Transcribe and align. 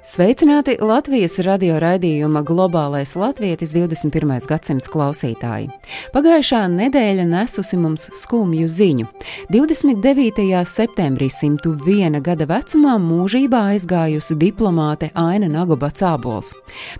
Sveicināti 0.00 0.78
Latvijas 0.80 1.34
radio 1.44 1.74
raidījuma 1.76 2.40
Globālais 2.48 3.10
latvietis 3.20 3.74
21. 3.74 4.46
gadsimts 4.48 4.88
klausītāji. 4.88 5.66
Pagājušā 6.14 6.62
nedēļa 6.72 7.26
nesusi 7.28 7.76
mums 7.76 8.06
skumju 8.16 8.64
ziņu. 8.64 9.04
29. 9.52 10.46
septembrī 10.64 11.28
101 11.28 12.16
gada 12.24 12.46
vecumā 12.48 12.94
mūžībā 12.96 13.60
aizgājusi 13.74 14.38
diplomāte 14.40 15.10
Aina 15.20 15.50
Nagoba 15.52 15.90
Cābols. 15.92 16.54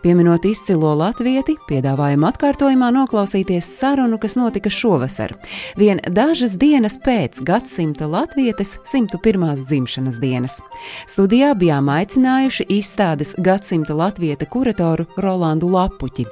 Pieminot 0.05 0.45
izcilo 0.45 0.93
latvieti, 1.01 1.57
piedāvājam 1.71 2.29
atkārtojumā 2.29 2.93
noklausīties 2.99 3.73
sarunu, 3.81 4.21
kas 4.21 4.37
notika 4.37 4.69
šovasar. 4.69 5.33
Vien 5.81 6.05
dažas 6.05 6.59
dienas 6.61 7.01
pēc 7.01 7.41
gadsimta 7.49 8.11
latvietes 8.13 8.77
101. 8.85 9.65
dzimšanas 9.65 10.21
dienas. 10.21 10.61
Studijā 11.09 11.57
bijām 11.57 11.89
aicinājuši 11.97 12.69
izstādes 12.91 13.37
gadsimta 13.39 13.95
latvieta 13.95 14.47
kuratoru 14.51 15.07
Rolandu 15.23 15.69
Lapuķi. 15.71 16.25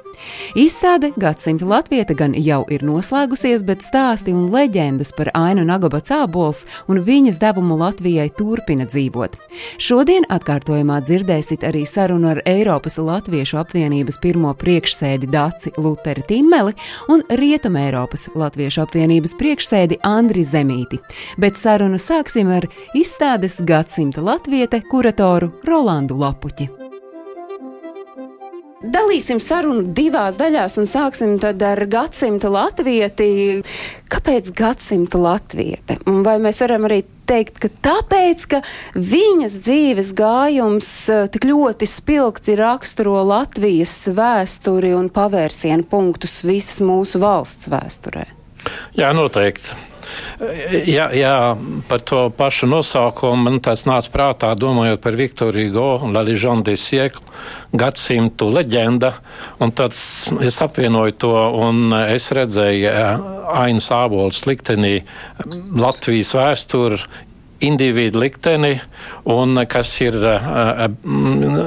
Izstāde 0.59 1.13
gadsimta 1.15 1.63
latvieta 1.65 2.13
gan 2.13 2.33
jau 2.35 2.65
ir 2.67 2.83
noslēgusies, 2.83 3.63
bet 3.63 3.85
stāsti 3.85 4.33
un 4.35 4.49
leģendas 4.51 5.13
par 5.15 5.29
Ainu 5.37 5.63
Nagaba 5.63 6.01
Cābols 6.03 6.65
un 6.91 6.99
viņas 7.05 7.39
devumu 7.39 7.77
Latvijai 7.79 8.27
turpina 8.35 8.87
dzīvot. 8.89 9.37
Šodien 9.79 10.27
atkārtojumā 10.27 10.99
dzirdēsit 11.05 11.63
arī 11.63 11.85
sarunu 11.87 12.33
ar 12.33 12.41
Eiropas 12.49 12.99
Latviešu 12.99 13.61
apvienības 13.61 14.19
pirmo 14.19 14.51
priekšsēdi 14.59 15.31
Daci 15.31 15.71
Luteri 15.79 16.25
Timmeli 16.27 16.75
un 17.07 17.23
Rietumē 17.29 17.85
Eiropas 17.87 18.27
Latviešu 18.35 18.83
apvienības 18.83 19.37
priekšsēdi 19.39 20.01
Andri 20.03 20.43
Zemīti, 20.43 20.99
bet 21.39 21.55
sarunu 21.61 22.01
sāksim 22.01 22.51
ar 22.51 22.67
izstādes 22.97 23.61
gadsimta 23.63 24.25
latviete 24.25 24.83
kuratoru 24.91 25.53
Rolandu 25.63 26.19
Lapuķi. 26.49 26.69
Dalīsim 28.89 29.41
sarunu 29.43 29.91
divās 29.93 30.37
daļās 30.39 30.77
un 30.79 30.87
sāksim 30.87 31.35
ar 31.43 31.81
gadsimta 31.91 32.49
latvieti. 32.49 33.61
Kāpēc 34.09 34.53
gadsimta 34.55 35.19
latviete? 35.19 35.99
Vai 36.05 36.37
mēs 36.39 36.61
varam 36.63 36.87
arī 36.87 37.03
teikt, 37.29 37.59
ka 37.59 37.69
tāpēc, 37.83 38.47
ka 38.49 38.61
viņas 38.95 39.59
dzīves 39.67 40.13
gājums 40.17 40.89
tik 41.35 41.45
ļoti 41.51 41.85
spilgti 41.85 42.55
raksturo 42.57 43.19
Latvijas 43.27 43.93
vēsturi 44.07 44.95
un 44.95 45.11
pavērsienu 45.13 45.85
punktus 45.91 46.39
visas 46.47 46.79
mūsu 46.81 47.21
valsts 47.21 47.69
vēsturē? 47.69 48.25
Jā, 48.97 49.11
noteikti. 49.13 49.88
Jā, 50.87 51.09
jā, 51.15 51.33
par 51.89 52.03
to 52.07 52.21
pašu 52.35 52.69
nosaukumu 52.69 53.45
man 53.45 53.59
tas 53.63 53.85
nāca 53.89 54.11
prātā, 54.13 54.51
domājot 54.57 55.01
par 55.03 55.17
Viktoru 55.19 55.65
Hugo 55.65 55.89
un 56.05 56.15
Laližonu 56.15 56.65
de 56.67 56.75
Sieklu 56.79 57.25
gadsimtu 57.79 58.49
leģenda. 58.53 59.13
Tad 59.77 59.95
es 60.45 60.61
apvienoju 60.63 61.17
to 61.21 61.33
un 61.59 61.93
es 61.99 62.29
redzēju 62.35 62.93
Ainas 63.49 63.89
Ābols 63.93 64.45
liktenī 64.49 64.99
Latvijas 65.77 66.33
vēsturi 66.37 67.03
individu 67.65 68.21
likteni, 68.23 68.75
un 69.29 69.63
kas 69.69 69.91
ir 70.03 70.15
uh, 70.19 70.85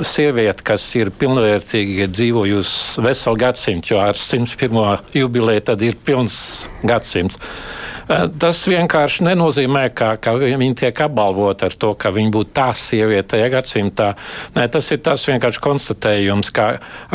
sieviete, 0.07 0.65
kas 0.67 0.87
ir 0.99 1.13
pilnvērtīgi 1.19 2.09
dzīvojusi 2.13 3.05
veselu 3.05 3.41
gadsimtu, 3.45 3.95
jo 3.95 4.03
ar 4.03 4.19
101. 4.19 5.15
jubileju 5.17 5.67
tad 5.73 5.85
ir 5.87 5.99
pilns 6.07 6.37
gadsimts. 6.87 7.39
Uh, 7.39 7.83
tas 8.41 8.61
vienkārši 8.69 9.27
nenozīmē, 9.27 9.85
ka, 9.97 10.15
ka 10.23 10.35
viņi 10.39 10.75
tiek 10.83 11.03
apbalvoti 11.05 11.67
ar 11.69 11.77
to, 11.79 11.93
ka 11.99 12.13
viņi 12.15 12.33
būtu 12.35 12.55
tā 12.57 12.69
sieviete 12.77 13.35
tajā 13.35 13.49
gadsimtā. 13.53 14.09
Nē, 14.57 14.67
tas 14.73 14.91
ir 14.95 15.03
tas 15.05 15.25
vienkārši 15.29 15.63
konstatējums, 15.63 16.53
ka 16.55 16.69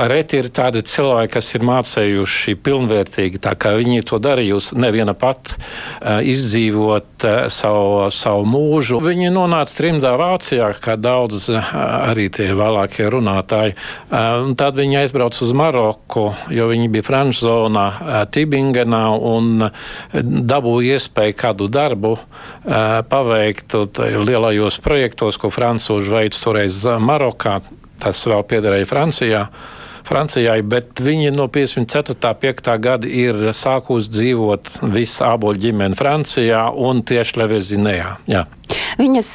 reti 0.09 0.41
ir 0.41 0.49
tādi 0.55 0.83
cilvēki, 0.87 1.33
kas 1.37 1.51
ir 1.57 1.65
mācējuši 1.67 2.57
pilnvērtīgi, 2.65 3.41
tā 3.43 3.53
kā 3.59 3.75
viņi 3.77 4.05
to 4.07 4.21
darījusi 4.23 4.79
neviena 4.79 5.15
pat 5.17 5.53
izdzīvot 6.01 7.27
savu, 7.53 8.07
savu 8.13 8.47
mūžu 8.47 8.66
mūžu. 8.67 8.99
Viņi 9.03 9.31
nonāca 9.31 9.77
trimdā 9.79 10.13
Vācijā, 10.19 10.73
kā 10.83 10.97
daudz 10.99 11.47
arī 11.53 12.27
tie 12.33 12.49
vēlākie 12.57 13.07
runātāji. 13.13 13.77
Tad 14.11 14.77
viņi 14.79 14.99
aizbrauca 15.03 15.43
uz 15.45 15.53
Maroku, 15.55 16.25
jo 16.53 16.67
viņi 16.71 16.89
bija 16.91 17.07
franču 17.07 17.47
zonā 17.47 17.87
Tibingenā 18.33 19.05
un 19.15 19.69
dabūja 20.11 20.97
iespēju 20.97 21.37
kādu 21.39 21.69
darbu 21.71 22.17
paveikt 23.09 23.77
lielajos 24.27 24.81
projektos, 24.83 25.39
ko 25.39 25.53
francūži 25.53 26.13
veids 26.13 26.43
toreiz 26.43 26.83
Marokā. 26.99 27.61
Tas 27.97 28.19
vēl 28.29 28.43
piederēja 28.45 28.85
Francijā. 28.89 29.47
Francijai, 30.07 30.61
bet 30.63 31.01
viņi 31.03 31.33
no 31.35 31.47
54. 31.51 32.33
5. 32.41 32.73
gada 32.79 33.07
ir 33.07 33.49
sākusi 33.55 34.11
dzīvot 34.13 34.77
visa 34.95 35.33
āboļu 35.33 35.67
ģimene 35.67 35.97
Francijā 35.97 36.67
un 36.71 37.03
tieši 37.07 37.41
Levezinējā. 37.41 38.13
Jā. 38.31 38.45
Viņas 38.99 39.29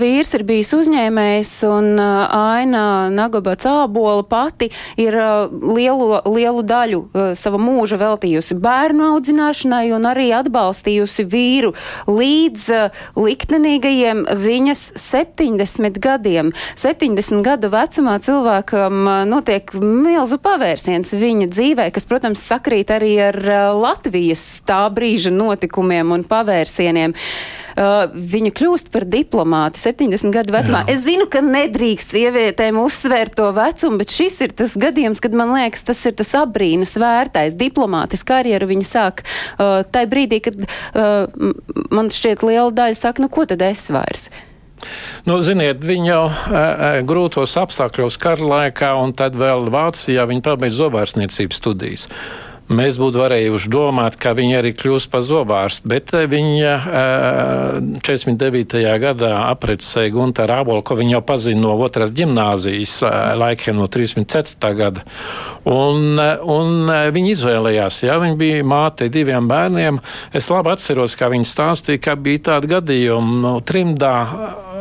vīrs 0.00 0.30
ir 0.36 0.44
bijis 0.48 0.70
uzņēmējs, 0.76 1.50
un 1.68 1.98
Aina 2.00 3.08
Nagaba 3.12 3.52
Cābola 3.60 4.24
pati 4.24 4.70
ir 5.00 5.16
lielu, 5.52 6.20
lielu 6.24 6.62
daļu 6.64 7.00
sava 7.36 7.60
mūža 7.60 7.98
veltījusi 8.00 8.56
bērnu 8.62 9.10
audzināšanai 9.12 9.90
un 9.96 10.08
arī 10.08 10.30
atbalstījusi 10.38 11.26
vīru 11.28 11.74
līdz 12.08 12.68
liktenīgajiem 13.18 14.24
viņas 14.40 14.84
70 15.02 16.00
gadiem. 16.04 16.52
70 16.78 17.44
gadu 17.44 17.72
vecumā 17.74 18.16
cilvēkam 18.24 19.04
notiek 19.28 19.74
milzu 20.18 20.38
pavērsiens 20.42 21.14
viņa 21.14 21.48
dzīvē, 21.52 21.88
kas, 21.94 22.06
protams, 22.08 22.42
sakrīt 22.42 22.90
arī 22.94 23.12
ar 23.28 23.38
Latvijas 23.78 24.42
tā 24.66 24.80
brīža 24.92 25.30
notikumiem 25.34 26.14
un 26.16 26.24
pavērsieniem. 26.26 27.14
Uh, 27.78 28.08
viņa 28.10 28.50
kļūst 28.58 28.88
par 28.90 29.04
diplomāti 29.06 29.78
70 29.78 30.34
gadu 30.34 30.54
vecumā. 30.56 30.80
Jā. 30.82 30.96
Es 30.96 31.04
zinu, 31.04 31.28
ka 31.30 31.38
nedrīkst 31.44 32.16
sievietēm 32.16 32.80
uzsvērt 32.82 33.36
to 33.38 33.52
vecumu, 33.54 34.00
bet 34.00 34.14
šis 34.16 34.40
ir 34.42 34.54
tas 34.58 34.74
gadījums, 34.80 35.22
kad 35.22 35.36
man 35.38 35.54
liekas, 35.54 35.86
tas 35.86 36.02
ir 36.08 36.16
tas 36.18 36.34
abrīnas 36.40 36.96
vērtais. 36.98 37.54
Diplomātis 37.60 38.26
karjeru 38.26 38.66
viņa 38.72 38.88
sāk 38.88 39.22
uh, 39.22 39.84
tajā 39.86 40.10
brīdī, 40.10 40.42
kad 40.48 40.58
uh, 40.58 41.30
man 41.94 42.10
šķiet 42.10 42.42
liela 42.48 42.74
daļa 42.74 42.98
saka, 42.98 43.22
nu 43.22 43.30
ko 43.30 43.46
tad 43.46 43.62
es 43.68 43.86
vairs? 43.94 44.26
Nu, 45.28 45.40
ziniet, 45.44 45.82
viņi 45.84 46.10
jau 46.10 46.24
e, 46.28 46.66
grūtos 47.08 47.56
apstākļos 47.60 48.18
kara 48.22 48.50
laikā, 48.52 48.94
un 49.02 49.14
tad 49.16 49.38
vēl 49.38 49.68
Vācijā 49.72 50.26
viņi 50.28 50.44
pabeidz 50.44 50.78
zobārstniecības 50.82 51.62
studijas. 51.62 52.06
Mēs 52.68 52.98
būtu 53.00 53.22
varējuši 53.22 53.70
domāt, 53.72 54.18
ka 54.20 54.34
viņa 54.36 54.58
arī 54.58 54.74
kļūs 54.76 55.06
par 55.08 55.22
zobārstu, 55.24 55.88
bet 55.88 56.12
viņa 56.12 56.72
49. 58.04 58.82
gadā 59.00 59.30
aprecēja 59.46 60.12
Gunteru 60.12 60.52
Ābolu, 60.58 60.82
ko 60.84 60.98
viņa 60.98 61.14
jau 61.14 61.22
pazina 61.30 61.62
no 61.62 61.72
otras 61.80 62.12
ģimnāzijas 62.12 62.98
laikiem, 63.40 63.78
no 63.80 63.88
34. 63.88 64.72
gada. 64.76 65.06
Un, 65.64 66.20
un 66.20 66.92
viņa 67.16 67.32
izvēlējās, 67.32 68.02
ja 68.04 68.20
viņa 68.20 68.36
bija 68.36 68.68
māte 68.68 69.08
diviem 69.12 69.48
bērniem. 69.48 70.02
Es 70.36 70.52
labi 70.52 70.74
atceros, 70.74 71.16
kā 71.16 71.32
viņa 71.32 71.48
stāstīja, 71.48 72.04
ka 72.04 72.20
bija 72.20 72.50
tādi 72.52 72.74
gadījumi 72.76 73.40
no 73.46 73.56
trimdā 73.64 74.16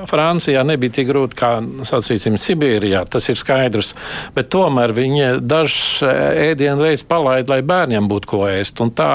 Francijā 0.10 0.64
nebija 0.68 0.98
tik 1.00 1.10
grūti 1.10 1.38
kā, 1.40 1.52
sacīsim, 1.88 2.38
Sibīrijā, 2.42 3.04
tas 3.10 3.28
ir 3.32 3.40
skaidrs, 3.40 3.94
bet 4.36 4.52
tomēr 4.54 4.94
viņi 4.96 5.30
dažs 5.42 6.04
ēdienu 6.08 6.86
reiz 6.86 7.04
palaid, 7.08 7.50
lai 7.52 7.62
bērniem 7.66 8.10
būtu 8.10 8.32
ko 8.32 8.42
ēst, 8.50 8.82
un 8.84 8.94
tā 8.96 9.12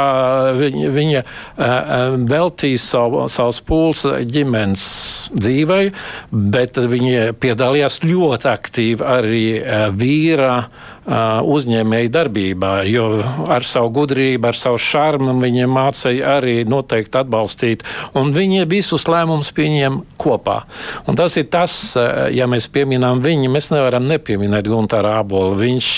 viņa, 0.59 0.93
viņa 0.97 1.25
veltīja 2.33 2.83
savu, 2.83 3.27
savus 3.33 3.63
pūles 3.67 4.07
ģimenes 4.33 4.87
dzīvei, 5.37 5.93
bet 6.33 6.81
viņi 6.81 7.33
piedalījās 7.43 8.03
ļoti 8.07 8.51
aktīvi 8.53 9.07
arī 9.17 9.47
vīra 9.97 10.57
uzņēmēju 11.03 12.11
darbībā, 12.15 12.73
jo 12.87 13.07
ar 13.51 13.65
savu 13.67 13.91
gudrību, 13.97 14.47
ar 14.47 14.59
savu 14.59 14.79
šarmu 14.79 15.35
viņi 15.43 15.67
mācīja 15.67 16.37
arī 16.37 16.63
noteikti 16.69 17.19
atbalstīt, 17.19 17.83
un 18.19 18.31
viņi 18.35 18.69
visus 18.71 19.09
lēmumus 19.11 19.51
pieņem 19.57 19.99
kopā. 20.23 20.61
Un 21.11 21.19
tas 21.19 21.35
ir 21.41 21.49
tas, 21.51 21.75
ja 22.31 22.47
mēs 22.51 22.69
pieminām 22.71 23.23
viņu, 23.25 23.51
mēs 23.51 23.73
nevaram 23.73 24.07
nepieminēt 24.07 24.69
Guntāru 24.71 25.11
Ābolu. 25.11 25.57
Viņš 25.59 25.89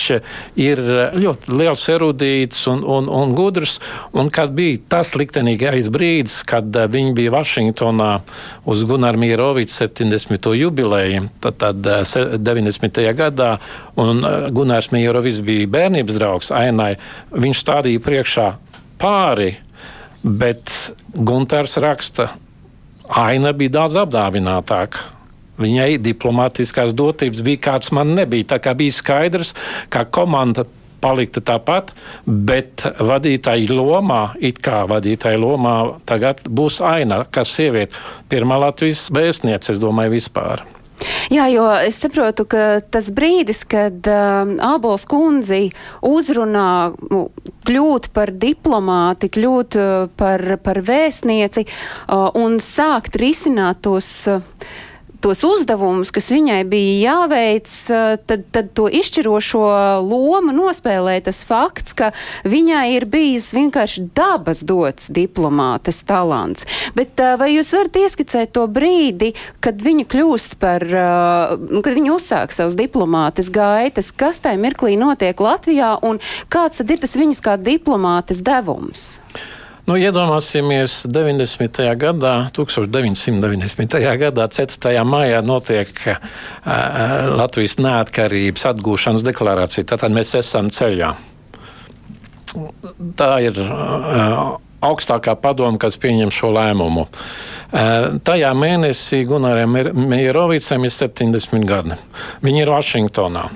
ir 0.64 0.80
ļoti 1.20 1.52
liels 1.52 1.84
erudīts 1.92 2.64
un, 2.72 2.80
un, 2.88 3.10
un 3.12 3.36
gudrs, 3.36 3.76
un 4.16 4.32
kad 4.32 4.56
bija 4.56 4.80
tas 4.96 5.12
liktenīgais 5.18 5.92
brīdis, 5.92 6.40
kad 6.48 6.64
viņi 6.72 7.12
bija 7.18 7.34
Vašingtonā 7.36 8.10
uz 8.64 8.86
Gunāra 8.88 9.20
Mieroviča 9.20 9.90
70. 9.90 10.50
jubileju, 10.56 11.28
tad, 11.44 11.60
tad 11.60 11.92
90. 12.40 13.04
gadā, 13.18 13.52
un 14.00 14.24
Gunārs 14.54 14.93
Mierovics 14.94 15.42
bija 15.44 15.68
bērnības 15.70 16.18
draugs 16.18 16.52
Ainai, 16.54 16.94
viņš 17.34 17.60
stādīja 17.64 18.02
priekšā 18.04 18.48
pāri, 19.02 19.52
bet 20.24 20.72
Gunārs 21.14 21.76
raksta, 21.82 22.30
Aina 23.04 23.52
bija 23.52 23.80
daudz 23.82 23.98
apdāvinātāka. 24.00 25.10
Viņai 25.60 25.98
diplomātiskās 26.02 26.94
dotības 26.96 27.42
bija 27.46 27.60
kāds 27.68 27.92
man 27.94 28.14
nebija. 28.16 28.54
Tā 28.54 28.58
kā 28.64 28.72
bija 28.74 28.94
skaidrs, 28.96 29.52
ka 29.92 30.06
komanda 30.08 30.64
palikta 31.04 31.42
tāpat, 31.44 31.92
bet 32.24 32.86
vadītāja 32.96 33.76
lomā, 33.76 34.22
it 34.40 34.62
kā 34.64 34.82
vadītāja 34.90 35.40
lomā, 35.42 35.76
tagad 36.08 36.40
būs 36.48 36.80
aina, 36.84 37.22
kas 37.28 37.52
sieviete. 37.58 38.00
Pirmā 38.32 38.58
Latvijas 38.64 39.10
vēstniece, 39.14 39.74
es 39.76 39.82
domāju, 39.82 40.16
vispār. 40.16 40.64
Jā, 41.32 41.46
jo 41.52 41.64
es 41.82 41.98
saprotu, 42.02 42.44
ka 42.48 42.80
tas 42.92 43.08
brīdis, 43.14 43.64
kad 43.68 44.06
uh, 44.10 44.44
Ābols 44.74 45.06
kundzi 45.08 45.70
uzrunā 46.04 46.94
kļūt 47.66 48.10
par 48.14 48.32
diplomāti, 48.32 49.30
kļūt 49.32 49.78
uh, 49.80 49.92
par, 50.20 50.44
par 50.64 50.82
vēstnieci 50.84 51.64
uh, 51.66 52.28
un 52.38 52.60
sākt 52.62 53.16
risināt 53.20 53.82
tos. 53.86 54.10
Uh, 54.30 54.42
tos 55.24 55.40
uzdevumus, 55.46 56.12
kas 56.12 56.28
viņai 56.32 56.60
bija 56.68 56.96
jāveic, 57.08 57.70
tad, 58.28 58.44
tad 58.52 58.70
to 58.76 58.90
izšķirošo 58.92 59.64
lomu 60.04 60.52
nospēlē 60.52 61.16
tas 61.24 61.40
fakts, 61.48 61.96
ka 61.96 62.10
viņai 62.44 62.84
ir 62.98 63.08
bijis 63.08 63.48
vienkārši 63.56 64.04
dabas 64.16 64.60
dots 64.66 65.08
diplomātes 65.14 66.02
talants. 66.04 66.68
Bet 66.96 67.20
vai 67.40 67.54
jūs 67.54 67.72
varat 67.76 67.96
ieskicēt 68.04 68.52
to 68.56 68.66
brīdi, 68.68 69.32
kad 69.64 69.80
viņa 69.80 70.06
kļūst 70.12 70.58
par, 70.60 70.84
kad 70.84 71.92
viņa 71.96 72.14
uzsāk 72.14 72.52
savus 72.52 72.76
diplomātes 72.78 73.48
gaitas, 73.54 74.12
kas 74.12 74.42
tajā 74.44 74.60
mirklī 74.60 74.98
notiek 75.00 75.40
Latvijā 75.40 75.96
un 76.04 76.20
kāds 76.52 76.82
tad 76.82 76.92
ir 76.92 77.00
tas 77.00 77.16
viņas 77.16 77.44
kā 77.44 77.56
diplomātes 77.60 78.44
devums? 78.44 79.14
Nu, 79.84 79.98
iedomāsimies, 80.00 81.02
90. 81.12 81.82
gadā, 82.00 82.32
1990. 82.56 83.98
gadā, 84.16 84.46
4. 84.48 85.02
maijā 85.04 85.42
notiek 85.44 85.92
uh, 86.08 86.16
Latvijas 87.36 87.76
neatkarības 87.84 88.64
atgūšanas 88.72 89.26
deklarācija. 89.28 89.84
Tātad 89.92 90.16
mēs 90.16 90.32
esam 90.40 90.72
ceļā. 90.72 91.12
Tā 93.20 93.30
ir 93.44 93.60
uh, 93.60 94.56
augstākā 94.88 95.36
padoma, 95.36 95.76
kas 95.76 96.00
pieņem 96.00 96.32
šo 96.32 96.54
lēmumu. 96.56 97.04
Uh, 97.04 98.16
tajā 98.24 98.56
mēnesī 98.56 99.20
Gunāram 99.28 99.76
Mierovicam 99.92 100.88
ir 100.88 100.96
70 100.96 101.68
gadi. 101.68 101.98
Viņi 102.40 102.64
ir 102.64 102.72
Vašingtonā. 102.72 103.48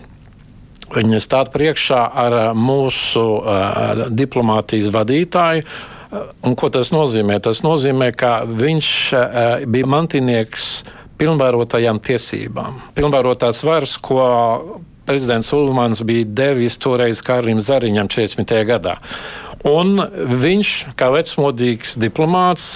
Viņi 0.93 1.25
stāv 1.25 1.55
priekšā 1.57 2.09
ar 2.21 2.43
mūsu 2.53 3.31
uh, 3.39 4.11
diplomātijas 4.13 4.93
vadītāju 4.93 5.97
Un 6.09 6.55
ko 6.57 6.71
tas 6.73 6.89
nozīmē? 6.95 7.37
Tas 7.45 7.61
nozīmē, 7.65 8.13
ka 8.17 8.41
viņš 8.49 8.91
eh, 9.13 9.67
bija 9.69 9.89
mantinieks 9.91 10.69
pilnvarotajām 11.19 12.01
tiesībām. 12.01 12.79
Pilnvarotās 12.97 13.61
varas, 13.67 13.97
ko 14.01 14.23
prezidents 15.09 15.51
Ulmans 15.57 16.03
bija 16.07 16.29
devis 16.43 16.79
toreiz 16.81 17.21
Kārlim 17.25 17.61
Zariņam 17.65 18.09
40. 18.13 18.57
gadā. 18.69 18.97
Un 19.67 19.99
viņš, 20.45 20.75
kā 20.97 21.09
vecmodīgs 21.13 21.97
diplomāts, 21.99 22.69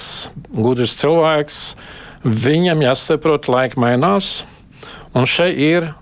gudrs 0.51 0.97
cilvēks, 0.99 1.59
viņam 2.25 2.83
jāsaprot, 2.89 3.49
laika 3.53 3.81
mainās. 3.81 4.43
Un 5.15 5.29
šeit 5.29 5.61
ir 5.61 5.93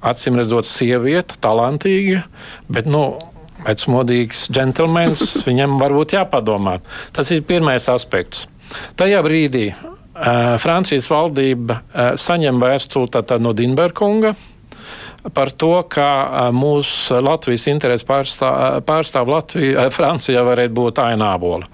acīm 0.00 0.38
redzot, 0.40 0.64
sieviete, 0.64 1.36
talantīga, 1.44 2.24
bet 2.72 2.88
nu, 2.88 3.18
vecmodīgs 3.66 4.46
džentlmenis, 4.52 5.40
viņam 5.48 5.78
varbūt 5.80 6.16
jāpadomā. 6.18 6.78
Tas 7.16 7.32
ir 7.34 7.46
pirmais 7.48 7.88
aspekts. 7.92 8.46
Tajā 8.98 9.22
brīdī 9.26 9.70
uh, 9.72 10.56
Francijas 10.62 11.10
valdība 11.10 11.80
uh, 11.80 12.12
saņem 12.20 12.62
vēstuli 12.62 13.40
no 13.42 13.54
Dinberkunga 13.56 14.34
par 15.34 15.50
to, 15.52 15.74
ka 15.84 16.50
mūsu 16.56 17.18
Latvijas 17.20 17.66
intereses 17.68 18.06
pārstāv, 18.08 18.80
pārstāv 18.88 19.28
Latviju, 19.28 19.90
Francijā 19.92 20.40
varētu 20.46 20.76
būt 20.78 21.02
ainābola. 21.04 21.68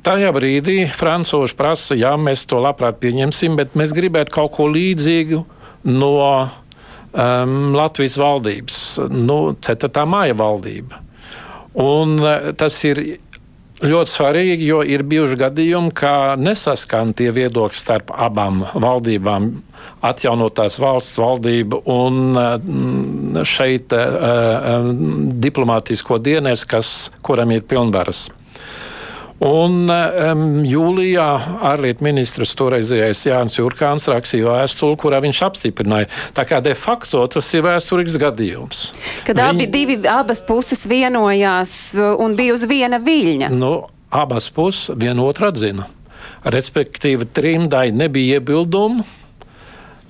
Tajā 0.00 0.30
brīdī 0.32 0.86
francūži 0.88 1.56
prasa, 1.58 1.96
jā, 1.98 2.14
mēs 2.16 2.46
to 2.48 2.62
labprāt 2.64 3.02
pieņemsim, 3.02 3.58
bet 3.58 3.76
mēs 3.76 3.92
gribētu 3.92 4.32
kaut 4.32 4.54
ko 4.54 4.70
līdzīgu 4.72 5.42
no 5.92 6.14
um, 6.40 7.74
Latvijas 7.76 8.16
valdības, 8.20 8.78
nu, 9.12 9.38
4. 9.60 10.06
māja 10.08 10.38
valdība. 10.40 11.02
Un 11.80 12.18
e, 12.20 12.52
tas 12.60 12.76
ir 12.84 13.00
ļoti 13.80 14.12
svarīgi, 14.12 14.66
jo 14.68 14.80
ir 14.84 15.04
bijuši 15.08 15.38
gadījumi, 15.40 15.92
ka 15.96 16.36
nesaskan 16.36 17.14
tie 17.16 17.30
viedokļi 17.32 17.78
starp 17.78 18.12
abām 18.12 18.64
valdībām, 18.74 19.48
atjaunotās 20.04 20.76
valsts 20.82 21.20
valdību 21.20 21.80
un 21.88 22.36
e, 22.36 23.44
šeit 23.48 23.94
uh, 23.96 24.90
diplomātisko 25.46 26.20
dienas, 26.20 26.66
kas, 26.68 27.08
kuram 27.24 27.56
ir 27.56 27.64
pilnvaras. 27.68 28.26
Un 29.40 29.86
um, 29.88 30.40
jūlijā 30.68 31.26
ārlietu 31.70 32.04
ministrs 32.04 32.52
toreizējais 32.60 33.22
Jānis 33.24 33.56
Jurkāns 33.56 34.04
rakstīja 34.12 34.50
vēstuli, 34.52 34.98
kurā 35.00 35.22
viņš 35.24 35.40
apstiprināja. 35.46 36.10
Tā 36.36 36.44
kā 36.48 36.58
de 36.64 36.74
facto 36.76 37.22
tas 37.32 37.48
ir 37.56 37.64
vēsturisks 37.64 38.18
gadījums. 38.20 38.82
Kad 39.24 39.40
Viņ... 39.40 39.46
abi 39.46 39.68
divi, 39.72 39.96
abas 40.04 40.44
puses 40.44 40.84
vienojās 40.88 41.72
un 41.96 42.36
bija 42.36 42.58
uz 42.58 42.66
viena 42.68 43.00
viļņa. 43.00 43.48
Nu, 43.56 43.72
abas 44.12 44.50
puses 44.52 44.92
vienotru 45.00 45.48
atzina. 45.48 45.88
Respektīvi, 46.44 47.24
trimdai 47.32 47.88
nebija 47.96 48.40
iebildumu 48.40 49.08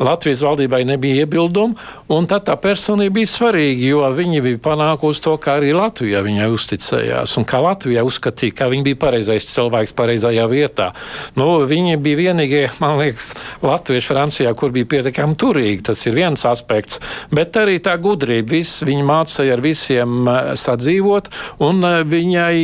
Latvijas 0.00 0.42
valdībai 0.44 0.82
nebija 0.88 1.24
iebildumu, 1.24 1.76
un 2.12 2.28
tad 2.30 2.46
tā 2.48 2.56
personība 2.60 3.18
bija 3.20 3.30
svarīga, 3.30 3.84
jo 3.92 4.04
viņi 4.16 4.42
bija 4.46 4.60
panākusi 4.64 5.24
to, 5.26 5.34
kā 5.42 5.58
arī 5.60 5.74
Latvijā 5.76 6.22
viņai 6.24 6.48
uzticējās, 6.54 7.36
un 7.36 7.46
kā 7.48 7.60
Latvijā 7.64 8.04
uzskatīja, 8.06 8.56
ka 8.62 8.70
viņi 8.72 8.86
bija 8.90 9.00
pareizais 9.04 9.48
cilvēks 9.52 9.94
pareizajā 9.98 10.46
vietā. 10.50 10.90
Nu, 11.36 11.50
viņi 11.68 11.98
bija 12.00 12.20
vienīgie, 12.24 12.62
man 12.82 12.96
liekas, 13.00 13.34
latvieši 13.64 14.12
Francijā, 14.12 14.54
kur 14.56 14.72
bija 14.74 14.88
pietiekami 14.96 15.36
turīgi. 15.40 15.84
Tas 15.90 16.06
ir 16.06 16.16
viens 16.16 16.46
aspekts, 16.48 17.00
bet 17.34 17.56
arī 17.60 17.78
tā 17.84 17.96
gudrība. 18.00 18.56
Viss, 18.56 18.82
viņi 18.86 19.04
mācīja 19.06 19.54
ar 19.56 19.62
visiem 19.64 20.24
eh, 20.24 20.50
sadzīvot, 20.58 21.30
un 21.66 21.84
eh, 21.86 22.00
viņai 22.08 22.58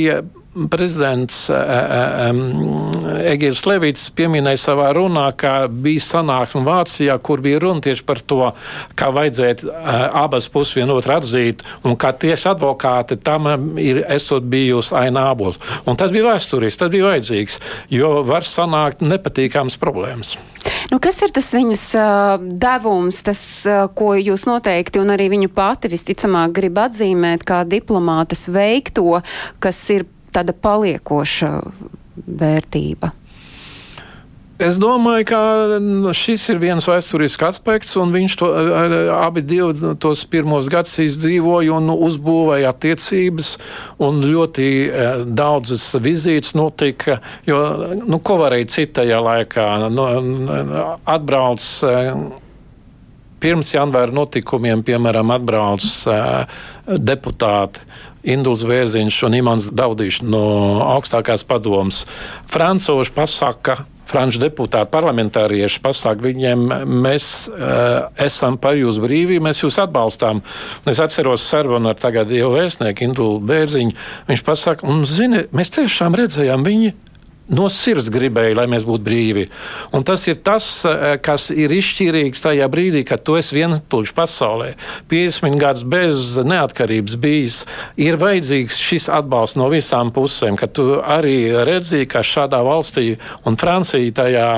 prezidents 0.70 1.46
Egils 3.26 3.62
Levits 3.68 4.08
pieminēja 4.16 4.60
savā 4.62 4.90
runā, 4.96 5.28
ka 5.38 5.66
bija 5.70 6.02
sanāksme 6.04 6.64
Vācijā, 6.66 7.16
kur 7.22 7.42
bija 7.44 7.60
runa 7.62 7.84
tieši 7.84 8.04
par 8.06 8.22
to, 8.24 8.50
kā 8.98 9.10
vajadzētu 9.14 9.70
abas 10.16 10.48
puses 10.52 10.78
vienotru 10.80 11.16
atzīt, 11.16 11.64
un 11.86 11.98
kā 12.00 12.12
tieši 12.16 12.50
advokāti 12.54 13.18
tam 13.22 13.48
ir 13.80 14.02
esot 14.16 14.46
bijusi 14.48 14.94
aina 14.96 15.28
ābols. 15.32 15.60
Un 15.86 15.98
tas 15.98 16.14
bija 16.14 16.30
vēsturiski, 16.30 16.80
tas 16.80 16.92
bija 16.92 17.10
vajadzīgs, 17.12 17.60
jo 17.92 18.20
var 18.26 18.48
sanākt 18.48 19.04
nepatīkams 19.04 19.78
problēmas. 19.82 20.36
Nu, 20.90 20.98
kas 21.02 21.18
ir 21.22 21.32
tas 21.34 21.48
viņas 21.54 21.84
uh, 21.98 22.42
devums, 22.62 23.20
tas, 23.26 23.40
uh, 23.66 23.86
ko 23.94 24.14
jūs 24.18 24.46
noteikti 24.48 25.00
un 25.02 25.12
arī 25.14 25.28
viņu 25.32 25.50
pati 25.54 25.90
visticamāk 25.92 26.54
grib 26.56 26.78
atzīmēt 26.82 27.46
kā 27.46 27.62
diplomātas 27.68 28.46
veikto, 28.52 29.20
kas 29.62 29.82
ir 29.94 30.06
tāda 30.36 30.56
paliekoša 30.56 31.52
vērtība? 32.26 33.12
Es 34.56 34.78
domāju, 34.80 35.26
ka 35.28 35.38
šis 36.16 36.46
ir 36.54 36.60
viens 36.62 36.86
vēsturisks 36.88 37.44
aspekts, 37.44 37.90
un 38.00 38.14
viņš 38.14 38.36
to 38.40 38.46
abi 39.12 39.42
divi 39.44 39.90
tos 40.00 40.22
pirmos 40.32 40.70
gadus 40.72 40.94
izdzīvoja 41.04 41.74
un 41.76 41.92
uzbūvēja 41.92 42.70
attiecības, 42.72 43.50
un 44.00 44.24
ļoti 44.24 44.70
daudzas 45.28 45.84
vizītes 46.00 46.56
notika, 46.56 47.18
jo, 47.44 47.60
nu, 48.00 48.22
ko 48.24 48.38
varēja 48.46 48.72
citajā 48.78 49.20
laikā, 49.28 49.68
nu, 49.92 50.08
atbrauc 51.04 51.68
pirms 53.44 53.76
janvāra 53.76 54.16
notikumiem, 54.16 54.80
piemēram, 54.88 55.36
atbrauc 55.36 55.84
deputāti. 56.96 57.84
Induls 58.26 58.64
Vērziņš 58.66 59.18
un 59.28 59.36
Imants 59.38 59.68
Daudīšs 59.70 60.24
no 60.26 60.46
augstākās 60.96 61.46
padomas. 61.46 62.02
Francūži 62.50 63.14
pasaka, 63.14 63.78
franču 64.06 64.40
deputāti, 64.42 64.90
parlamentārieši 64.92 65.80
pasaka 65.82 66.26
viņiem, 66.26 66.66
mēs 67.06 67.28
uh, 67.50 68.10
esam 68.22 68.58
par 68.62 68.78
jūsu 68.78 69.02
brīvību, 69.04 69.46
mēs 69.46 69.62
jūs 69.64 69.78
atbalstām. 69.82 70.42
Un 70.84 70.92
es 70.92 71.02
atceros 71.02 71.46
sarunu 71.46 71.90
ar 71.90 71.98
tagadējo 72.00 72.52
vēstnieku 72.54 73.08
Indulu 73.08 73.40
Bērziņu. 73.46 73.96
Viņš 74.30 74.46
pasaka, 74.46 74.86
un 74.90 75.04
zini, 75.08 75.46
mēs 75.56 75.74
tiešām 75.78 76.18
redzējām 76.18 76.66
viņi 76.66 76.94
no 77.52 77.68
sirds 77.70 78.08
gribēja, 78.12 78.56
lai 78.58 78.66
mēs 78.70 78.84
būtu 78.86 79.04
brīvi. 79.06 79.46
Un 79.94 80.04
tas 80.06 80.26
ir 80.26 80.40
tas, 80.42 80.66
eh, 80.84 81.16
kas 81.22 81.50
ir 81.50 81.70
izšķirīgs 81.70 82.42
tajā 82.42 82.66
brīdī, 82.70 83.04
kad 83.06 83.22
tu 83.24 83.36
esi 83.36 83.56
vientuļš 83.56 84.12
pasaulē. 84.14 84.74
50 85.08 85.58
gadus 85.58 85.84
bez 85.84 86.36
neatkarības 86.38 87.16
bijis, 87.16 87.64
ir 87.96 88.16
vajadzīgs 88.16 88.78
šis 88.80 89.08
atbalsts 89.08 89.56
no 89.56 89.68
visām 89.70 90.10
pusēm, 90.12 90.56
ka 90.56 90.66
tu 90.66 91.00
arī 91.02 91.64
redzi, 91.64 92.06
ka 92.08 92.20
šādā 92.20 92.62
valstī 92.66 93.18
un 93.46 93.56
Francija 93.56 94.10
tajā, 94.12 94.48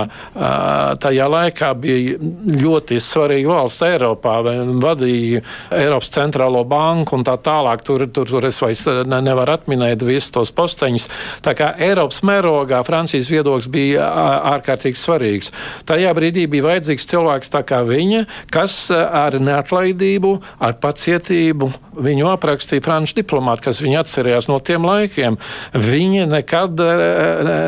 tajā 0.99 1.27
laikā 1.29 1.75
bija 1.79 2.19
ļoti 2.19 2.99
svarīga 3.03 3.49
valsts 3.49 3.83
Eiropā, 3.83 4.39
vadīja 4.81 5.43
Eiropas 5.71 6.09
centrālo 6.09 6.65
banku 6.69 7.17
un 7.17 7.25
tā 7.25 7.37
tālāk. 7.37 7.83
Tur, 7.85 8.07
tur, 8.07 8.27
tur 8.27 8.45
es 8.49 8.61
vairs 8.61 8.85
nevaru 9.07 9.53
atminēt 9.53 10.03
visus 10.03 10.33
tos 10.35 10.53
posteņus. 10.53 11.09
Tā 11.43 11.55
kā 11.59 11.73
Eiropas 11.79 12.23
mērogā 12.27 12.78
kā 12.79 12.85
Francijas 12.87 13.31
viedoklis 13.33 13.69
bija 13.71 14.07
ārkārtīgi 14.55 14.99
svarīgs. 14.99 15.53
Tajā 15.89 16.15
brīdī 16.17 16.47
bija 16.51 16.69
vajadzīgs 16.71 17.09
cilvēks 17.11 17.53
tā 17.55 17.65
kā 17.67 17.83
viņa, 17.87 18.25
kas 18.55 18.89
ar 18.95 19.39
neatlaidību, 19.43 20.35
ar 20.63 20.79
pacietību 20.83 21.71
viņu 21.99 22.29
aprakstīja 22.31 22.85
franču 22.85 23.19
diplomāti, 23.19 23.67
kas 23.67 23.83
viņu 23.83 23.99
atcerējās 24.03 24.49
no 24.51 24.59
tiem 24.63 24.87
laikiem. 24.87 25.39
Viņi 25.75 26.29
nekad 26.31 26.79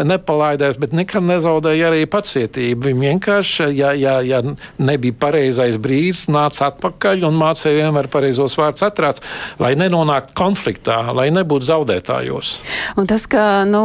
nepalaidās, 0.06 0.78
bet 0.80 0.94
nekad 0.96 1.26
nezaudēja 1.26 1.90
arī 1.90 2.04
pacietību. 2.10 2.90
Viņi 2.90 3.06
vienkārši, 3.08 3.68
ja, 3.78 3.92
ja, 3.98 4.18
ja 4.22 4.42
nebija 4.78 5.16
pareizais 5.26 5.80
brīdis, 5.82 6.26
nāca 6.30 6.70
atpakaļ 6.70 7.26
un 7.28 7.38
mācīja 7.40 7.80
vienmēr 7.84 8.10
pareizos 8.12 8.56
vārdus 8.60 8.86
atrāts, 8.86 9.24
lai 9.62 9.74
nenonāktu 9.78 10.36
konfliktā, 10.38 11.00
lai 11.16 11.28
nebūtu 11.34 11.66
zaudētājos. 11.70 12.54
Un 13.00 13.10
tas, 13.10 13.26
ka 13.30 13.64
nu, 13.68 13.82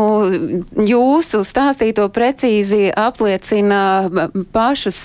jūs 0.85 1.14
jūsu 1.15 1.45
stāstīto 1.47 2.05
precīzi 2.11 2.89
apliecina 2.91 4.09
pašas 4.51 4.97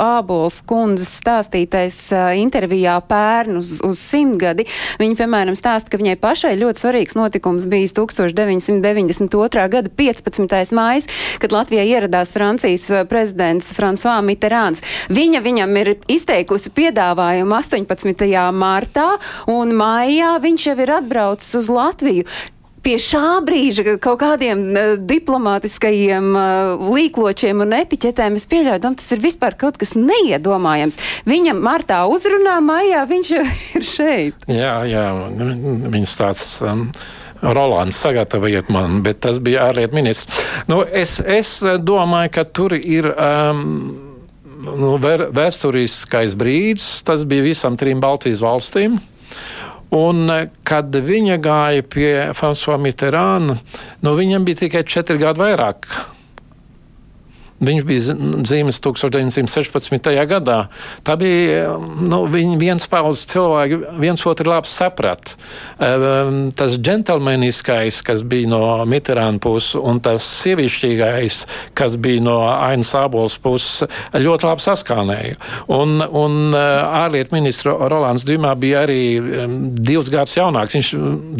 ābols 0.00 0.62
kundzes 0.68 1.10
stāstītais 1.20 1.96
intervijā 2.40 2.96
pērn 3.08 3.58
uz, 3.60 3.74
uz 3.84 4.00
simtgadi. 4.00 4.64
Viņa, 5.00 5.18
piemēram, 5.18 5.58
stāsta, 5.58 5.92
ka 5.92 6.00
viņai 6.00 6.16
pašai 6.22 6.54
ļoti 6.60 6.84
svarīgs 6.84 7.18
notikums 7.18 7.68
bijis 7.68 7.92
1992. 7.98 9.68
gada 9.74 9.92
15. 10.00 10.74
mājas, 10.78 11.08
kad 11.42 11.52
Latvijā 11.52 11.84
ieradās 11.84 12.32
Francijas 12.32 12.88
prezidents 13.10 13.72
François 13.76 14.22
Mitterāns. 14.24 14.84
Viņa 15.12 15.44
viņam 15.44 15.80
ir 15.82 15.94
izteikusi 16.08 16.72
piedāvājumu 16.72 17.58
18. 17.60 18.28
martā, 18.56 19.10
un 19.52 19.76
maijā 19.76 20.38
viņš 20.40 20.70
jau 20.70 20.78
ir 20.86 20.96
atbraucis 21.02 21.58
uz 21.60 21.68
Latviju 21.72 22.56
pie 22.84 22.96
šā 23.02 23.38
brīža 23.46 23.96
kaut 24.02 24.20
kādiem 24.22 24.64
uh, 24.72 24.94
diplomātiskajiem 25.00 26.32
uh, 26.32 26.88
līkločiem 26.94 27.64
un 27.64 27.76
etiķetēm 27.78 28.38
es 28.38 28.48
pieļauju, 28.50 28.82
tam 28.84 28.98
tas 28.98 29.12
ir 29.14 29.22
vispār 29.24 29.58
kaut 29.60 29.78
kas 29.80 29.94
neiedomājams. 29.98 30.98
Viņam 31.28 31.62
martā 31.64 32.02
uzrunā, 32.10 32.58
maijā 32.64 33.04
viņš 33.10 33.32
ir 33.78 33.86
šeit. 33.86 34.50
Jā, 34.50 34.80
jā, 34.88 35.06
viņas 35.38 36.18
tāds. 36.20 36.50
Um, 36.64 36.90
Rolands 37.38 37.94
sagatavojiet 38.02 38.66
man, 38.74 38.96
bet 39.06 39.20
tas 39.22 39.38
bija 39.38 39.68
ārlietu 39.68 39.94
ministrs. 39.94 40.40
Nu, 40.66 40.80
es, 40.82 41.20
es 41.22 41.60
domāju, 41.86 42.32
ka 42.34 42.42
tur 42.50 42.74
ir 42.74 43.06
um, 43.14 43.60
nu, 44.64 44.96
vēsturiskais 44.98 46.34
brīdis. 46.38 46.88
Tas 47.06 47.24
bija 47.28 47.46
visam 47.46 47.78
trim 47.78 48.02
Baltijas 48.02 48.42
valstīm. 48.44 48.98
Un, 49.90 50.30
eh, 50.30 50.48
kad 50.68 50.92
viņa 50.92 51.38
gāja 51.40 51.82
pie 51.82 52.12
François 52.36 52.76
Mitterāna, 52.80 53.56
nu, 54.02 54.14
viņam 54.16 54.44
bija 54.44 54.66
tikai 54.66 54.84
četri 54.84 55.18
gadi 55.18 55.40
vairāk 55.40 55.88
Viņš 57.58 57.82
bija 57.82 58.14
dzīves 58.46 58.76
1916. 58.78 60.12
gadā. 60.30 60.58
Tā 61.02 61.16
bija 61.18 61.72
nu, 62.06 62.20
viens 62.30 62.86
paudzes 62.86 63.26
cilvēki, 63.32 63.80
viens 63.98 64.22
otru 64.30 64.52
labi 64.52 64.70
saprat. 64.70 65.32
Ehm, 65.82 66.52
tas 66.54 66.76
džentlmeniskais, 66.78 67.98
kas 68.06 68.22
bija 68.22 68.52
no 68.52 68.60
Mitterāna 68.86 69.42
puses, 69.42 69.74
un 69.74 69.98
tas 69.98 70.22
sievišķīgais, 70.44 71.40
kas 71.74 71.96
bija 71.98 72.22
no 72.22 72.36
Ainas 72.46 72.92
Ābols 72.94 73.34
puses, 73.42 73.88
ļoti 74.14 74.46
labi 74.46 74.62
saskānēja. 74.62 75.34
Un, 75.74 75.98
un 76.06 76.54
eh, 76.54 77.02
ārlietu 77.02 77.34
ministra 77.34 77.74
Rolands 77.90 78.26
Dīmā 78.28 78.54
bija 78.54 78.84
arī 78.86 79.02
ehm, 79.18 79.58
divus 79.74 80.12
gadus 80.14 80.38
jaunāks. 80.38 80.78
Viņš 80.78 80.92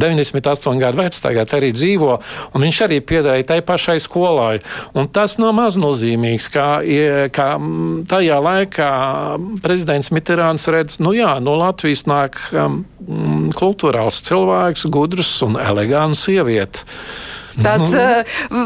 98 0.03 0.83
gadu 0.83 1.03
vecs 1.05 1.23
tagad 1.23 1.55
arī 1.55 1.71
dzīvo, 1.79 2.19
un 2.59 2.67
viņš 2.67 2.83
arī 2.89 3.01
piederēja 3.07 3.51
tai 3.55 3.63
pašai 3.63 4.01
skolai. 4.03 4.57
Un 4.99 5.07
tas 5.15 5.39
nav 5.39 5.55
maz 5.55 5.79
nozīmīgi 5.79 6.08
nozīmīgs, 6.09 6.49
kā, 6.53 6.81
kā 7.35 7.49
tajā 8.09 8.39
laikā 8.41 8.91
prezidents 9.63 10.11
Mitterāns 10.11 10.69
redz, 10.69 10.99
nu 11.01 11.13
jā, 11.13 11.39
no 11.41 11.57
Latvijas 11.59 12.07
nāk 12.09 12.39
um, 12.55 12.85
kultūrāls 13.55 14.23
cilvēks, 14.25 14.89
gudrs 14.89 15.43
un 15.43 15.59
elegants 15.61 16.27
sieviete. 16.27 16.85
Tāds 17.59 17.95
uh, 17.97 18.23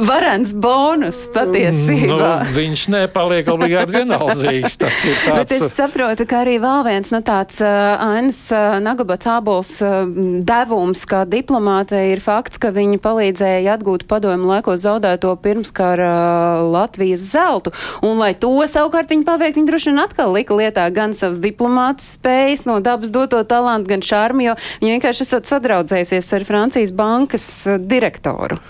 varens 0.07 0.53
bonus 0.53 1.25
patiesībā. 1.33 2.17
Nu, 2.43 2.53
viņš 2.57 2.85
nepaliek 2.93 3.49
obligāti 3.53 3.97
vienaldzīgs. 3.97 4.77
Tas 4.81 4.99
ir 5.09 5.17
tāds. 5.25 5.39
Bet 5.39 5.55
es 5.57 5.77
saprotu, 5.77 6.27
ka 6.29 6.43
arī 6.45 6.59
vēl 6.63 6.85
viens 6.87 7.13
nu, 7.15 7.23
tāds 7.25 7.61
uh, 7.65 8.03
Ainas 8.03 8.41
uh, 8.53 8.79
Nagabats 8.85 9.29
ābols 9.33 9.73
uh, 9.85 10.03
devums, 10.45 11.05
kā 11.09 11.23
diplomāte, 11.29 11.99
ir 12.13 12.23
fakts, 12.25 12.61
ka 12.63 12.73
viņi 12.75 13.01
palīdzēja 13.03 13.79
atgūt 13.79 14.07
padomu 14.11 14.51
laikos 14.51 14.85
zaudēto 14.85 15.33
pirmskara 15.43 16.11
uh, 16.13 16.67
Latvijas 16.73 17.25
zeltu. 17.33 17.73
Un, 18.05 18.21
lai 18.21 18.33
to 18.39 18.53
savukārt 18.69 19.13
viņi 19.13 19.27
paveikt, 19.29 19.59
viņi 19.59 19.71
droši 19.71 19.93
vien 19.93 20.03
atkal 20.05 20.35
lika 20.37 20.57
lietā 20.59 20.87
gan 20.95 21.17
savas 21.17 21.41
diplomātas 21.43 22.15
spējas, 22.19 22.67
no 22.69 22.79
dabas 22.85 23.13
doto 23.15 23.41
talantu, 23.49 23.93
gan 23.95 24.05
šarmu, 24.05 24.47
jo 24.51 24.57
viņi 24.83 24.97
vienkārši 24.97 25.27
esat 25.27 25.51
sadraudzējusies 25.51 26.33
ar 26.37 26.49
Francijas 26.49 26.95
bankas 26.97 27.47
direktoru. 27.81 28.61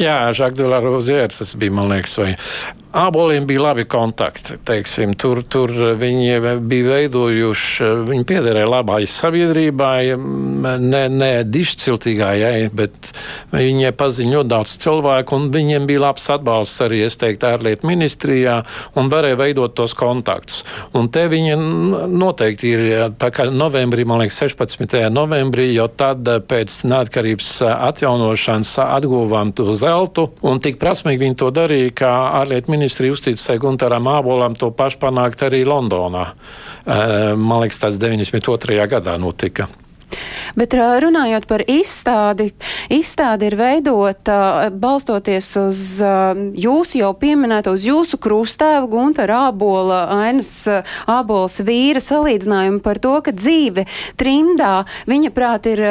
Jā, 0.00 0.18
Žak 0.36 0.58
de 0.58 0.68
la 0.70 0.80
Rozier, 0.84 1.28
tas 1.32 1.54
bija, 1.58 1.74
man 1.76 1.90
liekas, 1.92 2.18
vai 2.20 2.34
Āboliem 2.90 3.44
bija 3.46 3.62
labi 3.62 3.84
kontakti. 3.86 4.56
Teiksim, 4.66 5.12
tur, 5.14 5.44
tur 5.46 5.70
viņi 5.94 6.40
bija 6.66 6.86
veidojuši, 6.88 7.90
viņi 8.08 8.24
piederēja 8.26 8.66
labai 8.66 9.04
sabiedrībai, 9.06 10.16
ne, 10.82 11.02
ne 11.14 11.28
dišciltīgājai, 11.46 12.64
bet 12.74 13.12
viņi 13.54 13.92
paziņo 13.94 14.42
daudz 14.50 14.74
cilvēku, 14.82 15.38
un 15.38 15.46
viņiem 15.54 15.86
bija 15.86 16.02
labs 16.08 16.26
atbalsts 16.34 16.82
arī, 16.82 17.04
es 17.06 17.14
teiktu, 17.20 17.46
ārlietu 17.52 17.86
ministrijā, 17.86 18.56
un 18.98 19.12
varēja 19.12 19.38
veidot 19.38 19.76
tos 19.78 19.94
kontaktus. 19.94 20.64
Un 20.90 21.12
te 21.14 21.28
viņi 21.30 21.54
noteikti 22.10 22.74
ir, 22.74 22.84
tā 23.22 23.30
kā 23.30 23.46
novembrī, 23.54 24.02
man 24.02 24.24
liekas, 24.24 24.40
16. 24.48 24.98
novembrī, 25.14 25.68
jo 25.76 25.86
tad 25.94 26.26
pēc 26.50 26.80
neatkarības 26.90 27.54
atjaunošanas 27.70 28.74
atguvām 28.88 29.49
to 29.56 29.74
zeltu, 29.78 30.26
un 30.46 30.60
tik 30.62 30.78
prasmīgi 30.80 31.24
viņi 31.24 31.38
to 31.42 31.50
darīja, 31.54 31.92
kā 32.02 32.12
ārlietu 32.40 32.72
ministri 32.72 33.10
uzticēja 33.12 33.60
Guntaram 33.62 34.08
Ābolam 34.10 34.56
to 34.58 34.70
pašu 34.74 35.00
panākt 35.02 35.44
arī 35.46 35.64
Londonā. 35.68 36.30
Eh, 36.86 37.34
man 37.36 37.64
liekas, 37.64 37.82
tas 37.82 38.00
92. 38.00 38.86
gadā 38.90 39.18
notika. 39.20 39.68
Bet 40.58 40.74
runājot 40.74 41.46
par 41.50 41.64
izstādi, 41.68 42.50
izstādi 42.92 43.50
ir 43.50 43.56
veidota 43.60 44.70
balstoties 44.72 45.50
uz 45.60 45.82
jūsu 46.58 47.00
jau 47.00 47.12
pieminēto, 47.18 47.74
uz 47.76 47.86
jūsu 47.86 48.18
krustēvu 48.22 48.90
Guntara 48.90 49.46
Ābola, 49.50 50.02
Ainas 50.20 50.52
Ābols 51.10 51.60
vīra 51.66 52.02
salīdzinājumu 52.02 52.82
par 52.84 53.00
to, 53.02 53.16
ka 53.24 53.34
dzīve 53.36 53.86
trimdā, 54.20 54.84
viņa 55.10 55.32
prāt, 55.36 55.68
ir 55.70 55.84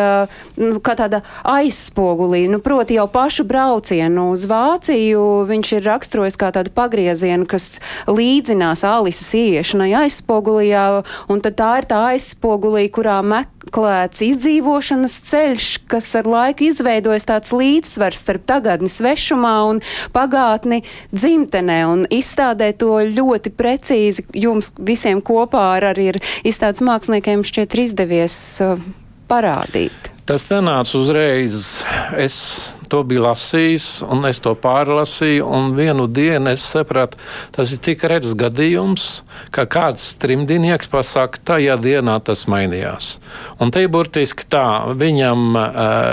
nu, 0.59 0.79
kā 0.83 0.95
tāda 0.99 1.21
aizspogulī, 1.47 2.45
nu, 2.51 2.61
proti 2.63 2.97
jau 2.99 3.07
pašu 3.11 3.45
braucienu 3.49 4.29
uz 4.33 4.45
Vāciju 4.49 5.45
viņš 5.49 5.73
ir 5.77 5.87
raksturojis 5.87 6.37
kā 6.39 6.51
tādu 6.55 6.73
pagriezienu, 6.75 7.47
kas 7.49 7.79
līdzinās 8.09 8.83
Alises 8.87 9.29
ieiešanai 9.37 9.91
aizspogulijā, 10.03 10.85
un 11.29 11.43
tad 11.45 11.57
tā 11.59 11.71
ir 11.81 11.89
tā 11.89 12.01
aizspogulī, 12.13 12.87
kurā 12.93 13.19
meklēt 13.25 14.08
tāds 14.09 14.23
izdzīvošanas 14.25 15.15
ceļš, 15.29 15.65
kas 15.89 16.07
ar 16.17 16.25
laiku 16.25 16.65
izveidojas 16.65 17.27
tāds 17.29 17.53
līdzsvars 17.53 18.23
starp 18.23 18.45
tagadni 18.49 18.89
svešumā 18.89 19.53
un 19.69 19.81
pagātni 20.15 20.81
dzimtenē, 21.13 21.79
un 21.85 22.05
izstādē 22.09 22.71
to 22.73 22.97
ļoti 23.05 23.53
precīzi 23.53 24.25
jums 24.33 24.73
visiem 24.77 25.21
kopā 25.21 25.75
ar 25.77 25.91
arī 25.93 26.09
ir 26.15 26.21
izstādes 26.43 26.81
māksliniekiem 26.81 27.45
šķiet 27.45 27.77
izdevies 27.85 28.35
uh, 28.65 28.81
parādīt. 29.29 30.09
Tas 30.25 30.49
nenāca 30.49 30.97
uzreiz. 30.97 31.83
Es 32.17 32.75
to 32.89 33.03
biju 33.07 33.23
lasījis, 33.27 33.87
un 34.09 34.25
es 34.29 34.41
to 34.43 34.55
pārlasīju. 34.57 35.45
Un 35.45 35.73
vienu 35.77 36.07
dienu 36.09 36.51
es 36.53 36.63
sapratu, 36.65 37.19
tas 37.55 37.71
ir 37.73 37.81
tik 37.85 38.03
redzams 38.09 38.37
gadījums, 38.39 39.07
ka 39.55 39.65
kāds 39.69 40.11
trimdinieks 40.21 40.89
pasakā, 40.91 41.41
tajā 41.53 41.77
dienā 41.81 42.17
tas 42.25 42.45
mainījās. 42.49 43.17
Un 43.61 43.73
te 43.73 43.83
ir 43.85 43.91
burtiski 43.93 44.47
tā, 44.49 44.91
viņam 44.97 45.45
uh, 45.53 45.69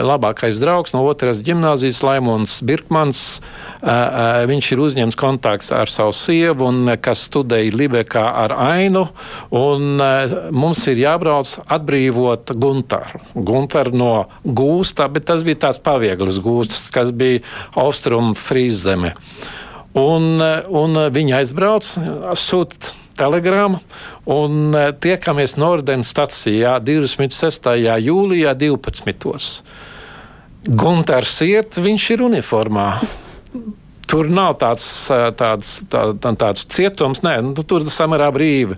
labākais 0.06 0.60
draugs 0.62 0.94
no 0.94 1.04
otras 1.08 1.42
gimnāzijas, 1.46 2.02
Laimons 2.04 2.58
Birkmans, 2.66 3.22
uh, 3.38 3.88
uh, 3.88 4.44
viņš 4.50 4.70
ir 4.72 4.84
uzņemts 4.86 5.18
kontakts 5.20 5.72
ar 5.74 5.90
savu 5.90 6.14
sievu, 6.16 6.68
un, 6.70 6.92
kas 7.02 7.26
studēja 7.30 7.74
Libekā 7.76 8.24
ar 8.44 8.54
Ainu, 8.66 9.06
un 9.54 10.00
mums 10.54 10.84
ir 10.90 11.00
jābrauc 11.00 11.56
atbrīvot 11.72 12.52
Guntaru. 12.56 13.22
Guntaru 13.34 13.96
no 13.96 14.12
gūsta, 14.44 15.08
bet 15.12 15.28
tas 15.30 15.44
bija 15.46 15.66
tāds 15.66 15.80
pavieglis 15.82 16.40
gūsts 16.42 16.65
gūstas, 16.66 16.90
kas 16.92 17.12
bija 17.12 17.42
austrumu 17.76 18.34
frīzeme. 18.34 19.14
Un, 19.96 20.36
un 20.68 21.00
viņi 21.12 21.38
aizbrauc, 21.38 21.86
sūta 22.36 22.92
telegrāmu 23.16 23.80
un 24.28 24.76
tiekamies 25.00 25.56
Nordens 25.56 26.10
stacijā 26.12 26.76
26. 26.84 27.70
jūlijā 28.04 28.52
12. 28.54 29.62
Gunters 30.66 31.40
iet, 31.46 31.78
viņš 31.78 32.10
ir 32.12 32.26
uniformā. 32.26 32.90
Tur 34.06 34.28
nav 34.30 34.58
tāds, 34.60 34.84
tāds, 35.38 35.80
tā, 35.90 36.02
tāds 36.36 36.66
cietums, 36.70 37.22
nē, 37.24 37.40
nu, 37.42 37.64
tur 37.66 37.86
samērā 37.90 38.28
brīvi. 38.34 38.76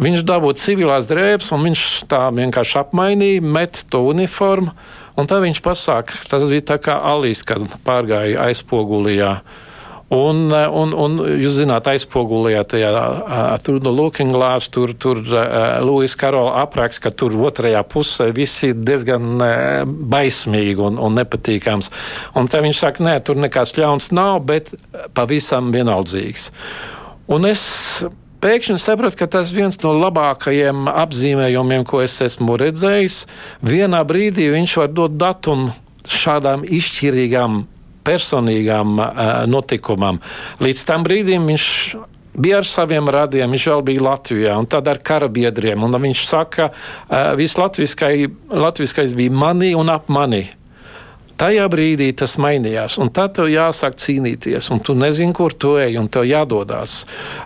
Viņš 0.00 0.24
dabūja 0.26 0.58
civilās 0.58 1.06
drēbes, 1.06 1.50
un 1.54 1.66
viņš 1.68 1.82
tā 2.10 2.28
vienkārši 2.34 2.78
apmainīja, 2.80 3.42
met 3.44 3.84
to 3.90 4.04
uniformu. 4.10 4.72
Un 5.14 5.28
tad 5.30 5.44
viņš 5.44 5.60
pasaka, 5.62 6.24
tas 6.26 6.48
bija 6.50 6.72
tā 6.74 6.80
kā 6.82 6.96
Alīs, 7.12 7.44
kad 7.46 7.62
pārgāja 7.86 8.48
aizpogulijā. 8.48 9.36
Un, 10.14 10.50
un, 10.52 10.90
un 11.00 11.14
jūs 11.40 11.56
zināt, 11.56 11.86
aizpogulējā 11.90 12.62
tajā 12.70 12.90
tur 13.64 13.78
no 13.82 13.92
Looking 13.94 14.34
Glass, 14.34 14.68
tur, 14.70 14.92
tur 15.00 15.22
uh, 15.24 15.78
Lūijas 15.82 16.14
Karola 16.20 16.60
apraksts, 16.60 17.00
ka 17.02 17.10
tur 17.10 17.34
otrajā 17.48 17.80
pusē 17.88 18.28
viss 18.36 18.66
ir 18.68 18.76
diezgan 18.76 19.40
uh, 19.40 19.86
baismīgi 19.86 20.84
un, 20.84 21.00
un 21.00 21.16
nepatīkams. 21.18 21.90
Un 22.38 22.50
tad 22.52 22.66
viņš 22.66 22.82
saka, 22.84 23.06
nē, 23.06 23.16
tur 23.24 23.40
nekas 23.40 23.74
ļauns 23.80 24.12
nav, 24.14 24.42
bet 24.50 24.74
pavisam 25.16 25.72
vienaldzīgs. 25.74 26.50
Un 27.32 27.48
es 27.48 27.64
pēkšņi 28.44 28.78
sapratu, 28.80 29.18
ka 29.22 29.28
tas 29.38 29.52
viens 29.56 29.78
no 29.82 29.94
labākajiem 29.96 30.88
apzīmējumiem, 30.92 31.86
ko 31.88 32.02
es 32.04 32.18
esmu 32.24 32.58
redzējis. 32.60 33.22
Vienā 33.64 34.02
brīdī 34.06 34.50
viņš 34.52 34.76
var 34.82 34.92
dot 34.92 35.16
datumu 35.20 35.72
šādām 36.04 36.66
izšķirīgām, 36.68 37.62
personīgām 38.04 38.98
uh, 39.00 39.12
notikumam. 39.48 40.20
Līdz 40.60 40.82
tam 40.88 41.06
brīdim 41.06 41.48
viņš 41.48 41.68
bija 42.34 42.58
ar 42.60 42.68
saviem 42.68 43.08
radiem, 43.08 43.54
viņš 43.54 43.68
vēl 43.70 43.84
bija 43.86 44.04
Latvijā, 44.10 44.58
un 44.60 44.68
tad 44.68 44.90
ar 44.92 45.00
karabiedriem. 45.00 45.86
Viņš 46.04 46.26
saka, 46.28 46.68
ka 46.68 47.32
uh, 47.32 47.32
viss 47.38 47.56
latviskais 47.56 49.16
bija 49.16 49.32
manī 49.32 49.72
un 49.78 49.92
ap 49.94 50.12
mani. 50.12 50.44
Tajā 51.40 51.64
brīdī 51.70 52.12
tas 52.14 52.36
mainījās, 52.38 52.94
un 53.02 53.10
tad 53.14 53.32
tev 53.38 53.48
jāsāk 53.50 53.96
cīnīties, 53.98 54.68
un 54.70 54.82
tu 54.84 54.94
nezini, 54.94 55.34
kur 55.34 55.54
tu 55.58 55.74
ej, 55.82 55.96
un 55.98 56.06
tev 56.12 56.26
jādodas. 56.28 57.00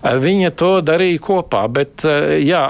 Viņa 0.04 0.50
to 0.61 0.71
darīja 0.85 1.23
kopā, 1.25 1.62
bet 1.73 2.04
eh, 2.09 2.37
jā, 2.45 2.61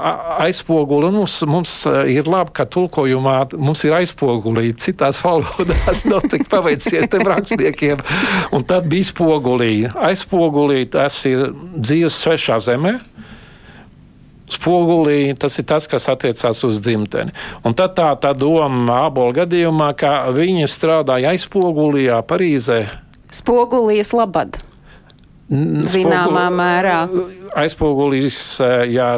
aizpoguli 0.45 1.11
mums, 1.11 1.41
mums 1.49 1.75
eh, 1.89 2.13
ir 2.15 2.29
labi, 2.31 2.55
ka 2.55 2.67
tulkojumā 2.71 3.35
mums 3.59 3.83
ir 3.87 3.97
aizpogulī 3.99 4.71
citās 4.79 5.19
valodās, 5.25 6.05
nav 6.07 6.23
tik 6.31 6.47
paveicies 6.51 7.11
tiem 7.11 7.27
rakstniekiem, 7.27 8.03
un 8.55 8.67
tad 8.69 8.87
bija 8.91 9.11
spogulī. 9.11 9.73
Aizpogulī 10.09 10.85
tas 10.93 11.19
ir 11.27 11.49
dzīves 11.75 12.23
svešā 12.23 12.61
zemē 12.63 12.95
spogulī, 14.55 15.33
tas 15.39 15.59
ir 15.61 15.67
tas, 15.69 15.87
kas 15.89 16.09
attiecās 16.11 16.63
uz 16.67 16.79
dzimteni. 16.83 17.35
Un 17.65 17.75
tad 17.77 17.95
tā, 17.97 18.09
tā 18.21 18.33
doma 18.37 19.05
abola 19.05 19.41
gadījumā, 19.43 19.91
ka 19.99 20.13
viņi 20.35 20.69
strādāja 20.69 21.35
aizpogulijā 21.35 22.21
Parīzē. 22.27 22.81
Spogulijas 23.33 24.13
labad. 24.15 24.57
Zināmā 25.49 26.45
mērā. 26.53 26.97
Aizpogulīs 27.57 28.39
jā, 28.91 29.13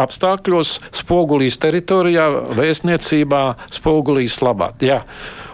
apstākļos, 0.00 0.76
spogulīs 0.96 1.58
teritorijā, 1.62 2.28
vēstniecībā, 2.56 3.42
spogulīs 3.74 4.40
labāk. 4.44 4.86
Jā. 4.86 5.02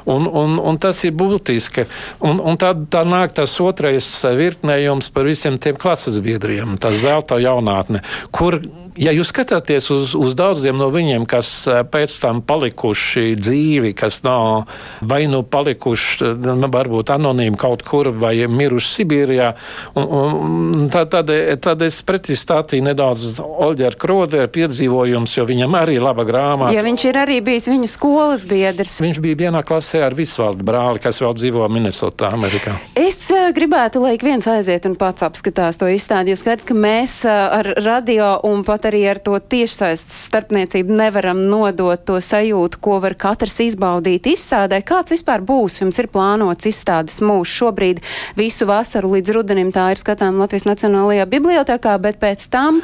Un, 0.04 0.26
un, 0.26 0.56
un 0.58 0.78
tas 0.82 0.98
ir 1.06 1.14
būtiski. 1.14 1.86
Un, 2.26 2.40
un 2.42 2.58
tad 2.58 2.88
tā 2.90 3.04
nāk 3.06 3.36
tas 3.36 3.54
otrais 3.62 4.08
virknējums 4.26 5.12
par 5.14 5.28
visiem 5.30 5.58
tiem 5.62 5.78
klases 5.78 6.18
biedriem, 6.22 6.74
tā 6.82 6.90
zelta 6.98 7.38
jaunatne, 7.42 8.02
kur 8.34 8.58
ja 8.98 9.12
jūs 9.14 9.30
skatāties 9.32 9.88
uz, 9.92 10.12
uz 10.18 10.34
daudziem 10.36 10.76
no 10.78 10.88
viņiem, 10.92 11.24
kas 11.28 11.50
eh, 11.70 11.80
pēc 11.88 12.14
tam 12.22 12.42
palikuši 12.44 13.36
dzīvi, 13.40 13.92
kas 13.96 14.20
nav 14.26 14.68
vai 15.00 15.24
nu 15.30 15.42
palikuši, 15.46 16.32
nu, 16.42 16.70
varbūt 16.72 17.12
anonīmi 17.14 17.60
kaut 17.60 17.84
kur 17.86 18.10
vai 18.12 18.34
miruši 18.48 18.92
Sibīrijā, 18.92 19.52
un, 19.96 20.08
un 20.12 20.90
tad, 20.92 21.12
tad, 21.14 21.32
tad 21.64 21.84
es 21.86 22.02
pretizstātīju 22.12 22.84
nedaudz 22.90 23.40
Olģeru 23.40 24.00
Kroderu 24.04 24.52
piedzīvojums, 24.52 25.38
jo 25.38 25.46
viņam 25.48 25.78
arī 25.80 25.96
ir 25.96 26.04
laba 26.04 26.26
grāmata. 26.28 26.74
Ja 26.76 26.84
viņš 26.84 27.08
ir 27.08 27.20
arī 27.24 27.40
bijis 27.44 27.70
viņa 27.72 27.88
skolas 27.88 28.44
biedrs. 28.48 28.98
Viņš 29.00 29.22
bija 29.24 29.40
vienā 29.46 29.64
klasē 29.64 30.04
ar 30.04 30.16
Visvaldu 30.18 30.66
brāli, 30.68 31.00
kas 31.00 31.22
vēl 31.24 31.32
dzīvo 31.40 31.70
Minnesotā, 31.72 32.34
Amerikā. 32.36 32.76
Es 32.98 33.24
uh, 33.32 33.48
gribētu, 33.56 34.04
lai 34.04 34.18
ik 34.18 34.26
viens 34.28 34.50
aiziet 34.52 34.84
un 34.90 34.98
pats 35.00 35.24
apskatās 35.24 35.80
to 35.80 35.88
izstādi, 35.88 36.34
jo 36.34 36.40
skaidrs, 36.40 36.68
ka 36.68 36.76
mēs 36.76 37.22
uh, 37.24 37.32
ar 37.62 37.72
radio 37.80 38.34
un 38.48 38.60
pat 38.66 38.82
pat 38.82 38.90
arī 38.90 39.02
ar 39.06 39.20
to 39.22 39.36
tiešsaistes 39.38 40.24
starpniecību 40.26 40.96
nevaram 40.98 41.38
nodot 41.46 42.00
to 42.08 42.16
sajūtu, 42.18 42.80
ko 42.82 42.98
var 43.04 43.14
katrs 43.14 43.60
izbaudīt 43.62 44.26
izstādē. 44.32 44.80
Kāds 44.82 45.14
vispār 45.14 45.44
būs? 45.46 45.78
Jums 45.82 46.00
ir 46.02 46.08
plānots 46.10 46.66
izstādes 46.66 47.20
mūžs 47.22 47.52
šobrīd 47.60 48.00
visu 48.34 48.66
vasaru 48.66 49.12
līdz 49.14 49.34
rudenim. 49.36 49.70
Tā 49.74 49.92
ir 49.92 50.00
skatām 50.02 50.40
Latvijas 50.42 50.66
Nacionālajā 50.66 51.28
bibliotekā, 51.30 51.94
bet 52.02 52.20
pēc 52.22 52.48
tam 52.52 52.82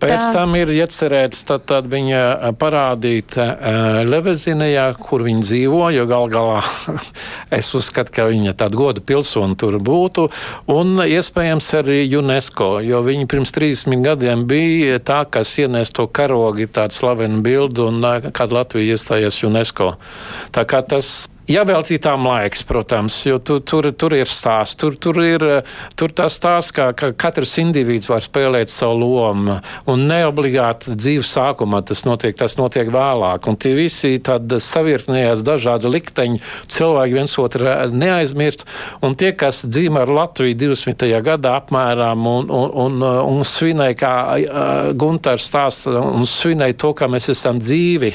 Pēc 0.00 0.22
tā. 0.22 0.32
tam 0.32 0.54
ir 0.56 0.70
iecerēts 0.72 1.42
tad, 1.44 1.66
tad 1.68 1.88
viņa 1.92 2.52
parādīt 2.56 3.34
uh, 3.36 4.00
Levezinijā, 4.08 4.86
kur 4.96 5.26
viņa 5.26 5.42
dzīvo, 5.44 5.80
jo 5.92 6.06
gal 6.08 6.30
galā 6.32 6.62
es 7.58 7.68
uzskatu, 7.76 8.14
ka 8.16 8.26
viņa 8.30 8.54
tāda 8.62 8.80
goda 8.80 9.04
pilsona 9.04 9.58
tur 9.60 9.76
būtu, 9.84 10.24
un 10.72 11.02
iespējams 11.04 11.68
arī 11.82 11.98
UNESCO, 12.16 12.70
jo 12.86 13.02
viņa 13.04 13.28
pirms 13.28 13.52
30 13.56 14.06
gadiem 14.06 14.46
bija 14.48 15.02
tā, 15.04 15.20
kas 15.28 15.52
ienes 15.60 15.92
to 15.92 16.08
karogu, 16.08 16.64
ir 16.64 16.72
tāda 16.72 16.96
slavena 16.96 17.42
bilda, 17.44 17.90
un 17.90 18.00
uh, 18.00 18.30
kad 18.32 18.56
Latvija 18.56 18.96
iestājies 18.96 19.42
UNESCO. 19.44 19.92
Tā 20.56 20.64
kā 20.64 20.80
tas 20.80 21.28
Jāveltītām 21.50 22.28
laiks, 22.28 22.60
protams, 22.62 23.16
jo 23.26 23.40
tu, 23.42 23.56
tur, 23.66 23.88
tur 23.98 24.14
ir 24.14 24.28
stāsts. 24.30 24.76
Tur, 24.78 24.94
tur 25.02 25.16
ir 25.24 25.44
tur 25.98 26.12
tā 26.14 26.28
stāsts, 26.30 26.70
ka, 26.76 26.92
ka 26.94 27.08
katrs 27.18 27.56
indivīds 27.58 28.06
var 28.10 28.22
spēlēt 28.22 28.70
savu 28.70 29.00
lomu. 29.00 29.56
Un 29.90 30.04
neobligāti 30.06 30.94
dzīves 30.94 31.32
sākumā 31.34 31.80
tas 31.88 32.04
notiek, 32.06 32.36
tas 32.38 32.54
notiek 32.60 32.92
vēlāk. 32.94 33.48
Un 33.50 33.58
tie 33.58 33.72
visi 33.74 34.12
tādi 34.22 34.60
savirknējās 34.62 35.42
dažādi 35.46 35.90
likteņi, 35.90 36.38
cilvēki 36.70 37.18
viens 37.18 37.34
otru 37.42 37.74
neaizmirst. 37.98 38.62
Un 39.02 39.18
tie, 39.18 39.32
kas 39.34 39.64
dzīvo 39.66 40.04
ar 40.04 40.14
Latviju 40.20 40.54
20. 40.60 41.02
gadā 41.26 41.56
apmēram 41.58 42.30
un, 42.30 42.46
un, 42.46 42.70
un, 42.84 43.02
un 43.26 43.42
svinēja, 43.42 43.98
kā 43.98 44.14
Gunters 44.94 45.50
stāsta, 45.50 45.98
un 45.98 46.30
svinēja 46.30 46.78
to, 46.86 46.94
ka 46.94 47.10
mēs 47.10 47.32
esam 47.34 47.58
dzīvi 47.58 48.14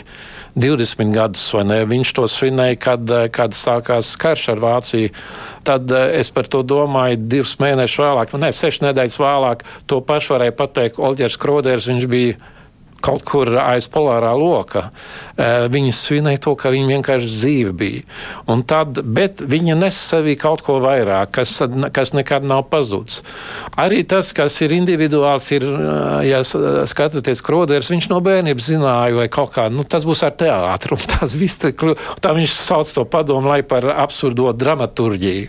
20 0.55 1.11
gadus, 1.11 1.43
vai 1.53 1.65
ne? 1.67 1.81
Viņš 1.87 2.13
to 2.15 2.27
svinēja, 2.31 2.79
kad 2.79 3.15
kad 3.35 3.55
sākās 3.57 4.13
karš 4.19 4.49
ar 4.53 4.61
Vāciju. 4.63 5.11
Tad 5.67 5.91
eh, 5.91 6.19
es 6.21 6.31
par 6.31 6.47
to 6.51 6.63
domāju 6.63 7.19
divus 7.19 7.57
mēnešus 7.59 8.01
vēlāk, 8.03 8.35
ne, 8.39 8.51
sešas 8.55 8.85
nedēļas 8.87 9.19
vēlāk. 9.21 9.65
To 9.91 10.01
pašu 10.05 10.35
varēja 10.35 10.55
pateikt 10.55 11.01
Olģers 11.01 11.39
Kroders. 11.41 11.89
Viņš 11.91 12.07
bija 12.11 12.37
kaut 13.05 13.25
kur 13.27 13.51
aiz 13.61 13.87
polārā 13.91 14.33
loka. 14.37 14.89
Viņi 15.35 15.91
svinēja 15.93 16.41
to, 16.47 16.55
ka 16.59 16.71
viņa 16.73 16.89
vienkārši 16.95 17.31
dzīve 17.31 17.73
bija. 17.77 18.03
Un 18.51 18.63
tad, 18.67 19.01
bet 19.03 19.43
viņa 19.45 19.77
nes 19.79 19.99
sevī 19.99 20.35
kaut 20.39 20.63
ko 20.65 20.77
vairāk, 20.83 21.35
kas, 21.39 21.57
kas 21.95 22.13
nekad 22.15 22.45
nav 22.47 22.65
pazudis. 22.71 23.21
Arī 23.79 24.01
tas, 24.07 24.31
kas 24.35 24.57
ir 24.65 24.73
individuāls, 24.75 25.49
ir, 25.55 25.67
ja 26.25 26.41
skatāties 26.45 27.43
kroders, 27.45 27.91
viņš 27.91 28.09
no 28.11 28.21
bērnības 28.25 28.69
zināja, 28.71 29.17
vai 29.19 29.27
kaut 29.31 29.53
kā, 29.55 29.67
nu, 29.73 29.85
tas 29.87 30.07
būs 30.07 30.23
ar 30.25 30.35
teātru. 30.39 30.97
Tas 31.15 31.31
viss, 31.37 31.57
tā 31.57 32.31
viņš 32.35 32.53
sauc 32.57 32.89
to 32.91 33.05
padomu, 33.07 33.47
lai 33.47 33.61
par 33.65 33.85
absurdo 33.93 34.49
dramaturģiju. 34.55 35.47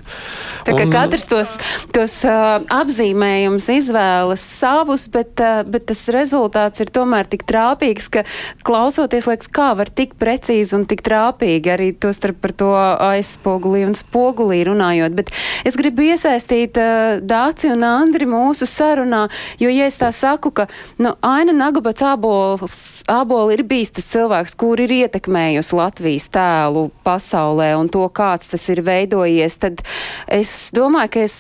Tā 0.67 0.75
kā 0.77 0.85
un, 0.85 0.93
katrs 0.93 1.27
tos, 1.31 1.55
tos 1.95 2.15
uh, 2.29 2.61
apzīmējums 2.77 3.67
izvēlas 3.75 4.45
savus, 4.61 5.09
bet, 5.13 5.35
uh, 5.43 5.65
bet 5.67 5.89
tas 5.91 6.05
rezultāts 6.15 6.83
ir 6.85 6.93
tomēr 6.95 7.29
tik 7.31 7.46
trāpīgs, 7.49 8.09
ka 8.13 8.25
klausoties, 8.67 9.29
liekas, 9.31 9.51
kā 9.53 9.71
var 9.79 9.91
tik 9.91 10.17
precīzi 10.21 10.77
un 10.77 10.87
tik 10.89 11.03
trāpīgi 11.07 11.73
arī 11.73 11.91
to 12.01 12.13
starp 12.17 12.41
par 12.43 12.55
to 12.57 12.71
aizspogulī 12.77 13.85
un 13.87 13.97
spogulī 13.99 14.63
runājot. 14.69 15.17
Bet 15.17 15.33
es 15.67 15.79
gribu 15.79 16.07
iesaistīt 16.09 16.79
uh, 16.81 17.19
Dāci 17.23 17.71
un 17.73 17.85
Andri 17.87 18.29
mūsu 18.29 18.69
sarunā, 18.69 19.27
jo, 19.63 19.71
ja 19.73 19.89
es 19.89 19.99
tā 20.01 20.11
saku, 20.15 20.53
ka 20.57 20.69
nu, 21.03 21.15
Aina 21.27 21.55
Nagabats 21.57 22.05
āboli 22.07 23.57
ir 23.57 23.65
bijis 23.69 23.95
tas 23.97 24.09
cilvēks, 24.13 24.57
kur 24.59 24.81
ir 24.83 24.93
ietekmējusi 25.01 25.79
Latvijas 25.79 26.29
tēlu 26.35 26.89
pasaulē 27.07 27.73
un 27.79 27.91
to, 27.93 28.05
kāds 28.17 28.51
tas 28.53 28.69
ir 28.73 28.83
veidojies, 28.87 29.59
tad 29.63 29.83
es 30.33 30.53
domāju, 30.77 31.15
ka 31.17 31.27
es 31.27 31.37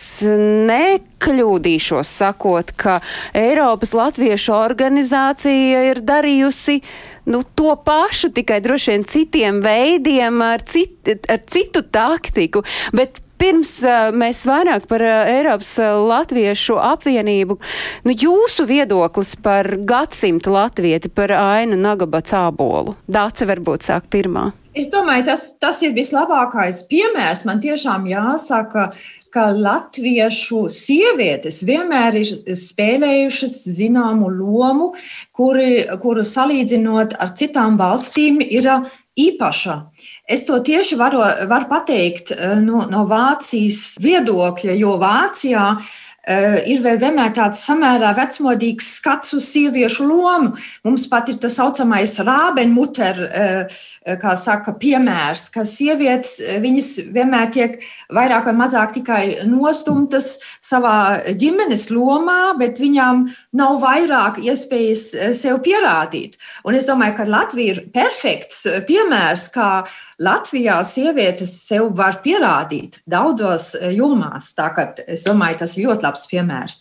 nekļūdīšos 1.17 2.09
sakot, 2.21 2.73
ka 2.77 3.01
Eiropas 3.35 3.93
Latviešu 3.95 4.53
organizācija 4.55 5.91
ir 5.91 6.01
darījusi 6.01 6.81
nu, 7.27 7.43
to 7.43 7.75
pašu, 7.85 8.31
tikai 8.31 8.61
droši 8.61 8.93
vien 8.93 9.05
citiem 9.05 9.63
veidiem, 9.63 10.41
ar, 10.43 10.63
cit, 10.63 11.09
ar 11.29 11.41
citu 11.51 11.83
taktiku. 11.83 12.63
Bet 12.93 13.21
Pirms 13.37 13.73
mēs 14.17 14.45
vairāk 14.49 14.87
par 14.91 15.03
Eiropas 15.05 15.75
Latviešu 16.09 16.79
apvienību, 16.81 17.59
nu, 18.07 18.15
jūsu 18.17 18.65
viedoklis 18.69 19.35
par 19.45 19.69
gadsimtu 19.89 20.55
latvieti, 20.55 21.13
par 21.13 21.35
Ainu 21.37 21.77
Nagabats 21.81 22.33
ābolu. 22.37 22.97
Dāce 23.07 23.49
varbūt 23.49 23.91
sāk 23.91 24.09
pirmā. 24.13 24.51
Es 24.77 24.91
domāju, 24.93 25.25
tas, 25.31 25.45
tas 25.57 25.79
ir 25.87 25.95
vislabākais 25.97 26.83
piemērs. 26.91 27.47
Man 27.49 27.63
tiešām 27.65 28.05
jāsaka, 28.11 28.91
ka 29.33 29.47
latviešu 29.53 30.67
sievietes 30.73 31.63
vienmēr 31.65 32.19
ir 32.21 32.57
spēlējušas 32.61 33.57
zināmu 33.77 34.29
lomu, 34.33 34.91
kuri, 35.37 35.87
kuru 36.03 36.25
salīdzinot 36.29 37.17
ar 37.21 37.33
citām 37.37 37.81
valstīm 37.81 38.43
ir 38.45 38.69
īpaša. 39.17 39.79
Es 40.27 40.43
to 40.43 40.59
tieši 40.59 40.97
varu, 40.99 41.21
varu 41.47 41.69
pateikt 41.71 42.33
eh, 42.35 42.57
no, 42.59 42.83
no 42.91 43.05
Vācijas 43.07 43.95
viedokļa, 44.03 44.75
jo 44.75 44.97
Vācijā 44.99 45.69
uh, 45.77 45.95
ir 46.27 46.81
vēl 46.83 46.99
vienmēr 46.99 47.31
tāds 47.37 47.61
samērā 47.67 48.11
vecmodīgs 48.17 48.89
skats 48.99 49.35
uz 49.37 49.47
sieviešu 49.53 50.09
lomu. 50.09 50.57
Mums 50.87 51.07
pat 51.11 51.31
ir 51.31 51.39
tas 51.43 51.55
saucamais 51.59 52.17
rābenmuter, 52.27 53.21
eh, 53.31 54.17
kā 54.19 54.37
saka, 54.37 54.73
piemērs, 54.73 55.53
ka 55.53 55.61
sievietes, 55.61 56.41
eh, 56.41 56.59
viņas 56.61 57.13
vienmēr 57.13 57.53
tiek 57.53 57.83
vairāk 58.11 58.47
vai 58.47 58.55
mazāk 58.55 58.95
tikai 58.95 59.47
nostumtas 59.47 60.39
savā 60.63 61.23
ģimenes 61.27 61.91
lomā, 61.91 62.59
bet 62.59 62.79
viņām 62.79 63.33
nav 63.53 63.81
vairāk 63.83 64.43
iespējas 64.43 65.35
sev 65.35 65.63
pierādīt. 65.63 66.35
Un 66.65 66.75
es 66.75 66.87
domāju, 66.87 67.17
ka 67.17 67.25
Latvija 67.25 67.77
ir 67.77 67.81
perfekts 67.93 68.67
piemērs, 68.87 69.53
kā 69.53 69.87
Latvijā 70.19 70.83
sievietes 70.83 71.51
sev 71.69 71.91
var 71.95 72.23
pierādīt 72.25 73.01
daudzos 73.07 73.75
jomās. 73.93 74.55
Tā 74.57 74.75
kā 74.75 74.99
es 75.07 75.25
domāju, 75.25 75.59
tas 75.59 75.77
ir 75.77 75.89
ļoti 75.89 76.03
labs 76.03 76.16
labs 76.17 76.29
piemērs. 76.31 76.79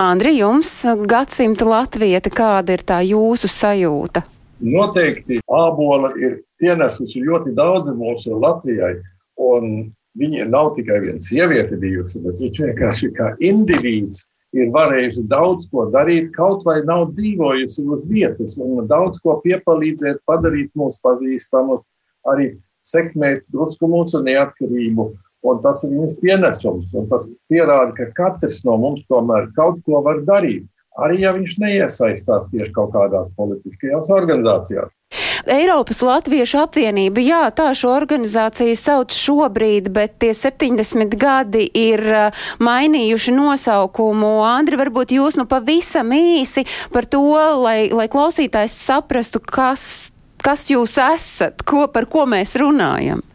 Andri, 0.00 0.38
jums 0.40 0.70
gadsimta 1.08 1.64
latvieta, 1.68 2.30
kāda 2.32 2.76
ir 2.76 2.84
tā 2.84 3.00
jūsu 3.04 3.48
sajūta? 3.48 4.24
Noteikti 4.64 5.40
ābola 5.50 6.12
ir 6.20 6.40
pienesusi 6.60 7.24
ļoti 7.24 7.54
daudz 7.56 7.90
mūsu 7.92 8.38
Latvijai. 8.40 8.96
Viņa 10.14 10.44
nav 10.46 10.76
tikai 10.76 11.00
viena 11.02 11.18
sieviete 11.18 11.76
bijusi, 11.76 12.20
bet 12.22 12.38
viņš 12.38 12.60
vienkārši 12.62 13.08
kā 13.16 13.32
indivīds 13.42 14.22
ir 14.54 14.68
varējusi 14.70 15.24
daudz 15.26 15.66
ko 15.72 15.88
darīt, 15.90 16.30
kaut 16.36 16.62
vai 16.62 16.78
nav 16.86 17.08
dzīvojusi 17.16 17.82
uz 17.90 18.04
vietas, 18.06 18.54
un 18.62 18.86
daudz 18.86 19.18
ko 19.24 19.40
piepalīdzēt, 19.42 20.22
padarīt 20.30 20.70
mūs 20.78 21.00
pazīstamus, 21.02 21.82
arī 22.30 22.52
sekmēt 22.86 23.42
drusku 23.50 23.90
mūsu 23.90 24.22
neatkarību 24.22 25.08
un 25.44 25.60
tas 25.64 25.84
ir 25.84 25.94
viņas 25.94 26.20
pienesums. 26.22 26.92
Tas 27.10 27.28
pierāda, 27.52 27.92
ka 27.98 28.10
katrs 28.16 28.62
no 28.68 28.78
mums 28.80 29.04
tomēr 29.10 29.50
kaut 29.58 29.82
ko 29.86 30.02
var 30.06 30.22
darīt. 30.28 30.66
Arī 30.94 31.24
ja 31.24 31.32
viņš 31.34 31.56
neiesaistās 31.58 32.46
tieši 32.52 32.70
kaut 32.74 32.92
kādās 32.94 33.32
politiskajās 33.34 34.10
organizācijās. 34.14 34.92
Eiropas 35.50 35.98
Latviešu 36.06 36.60
apvienība, 36.62 37.20
jā, 37.20 37.40
tā 37.50 37.66
šo 37.76 37.90
organizāciju 37.96 38.76
sauc 38.78 39.12
šobrīd, 39.12 39.90
bet 39.94 40.14
tie 40.22 40.30
70 40.38 41.16
gadi 41.18 41.66
ir 41.66 42.00
uh, 42.06 42.46
mainījuši 42.62 43.34
nosaukumu. 43.34 44.30
Andri, 44.46 44.78
varbūt 44.80 45.16
jūs 45.18 45.36
nu 45.36 45.48
pavisam 45.50 46.14
īsi 46.14 46.64
par 46.94 47.10
to, 47.10 47.26
lai, 47.60 47.90
lai 47.90 48.06
klausītājs 48.10 48.78
saprastu, 48.86 49.42
kas, 49.42 50.12
kas 50.46 50.68
jūs 50.70 50.94
esat, 51.02 51.66
ko, 51.66 51.88
par 51.90 52.06
ko 52.06 52.24
mēs 52.30 52.54
runājam. 52.60 53.26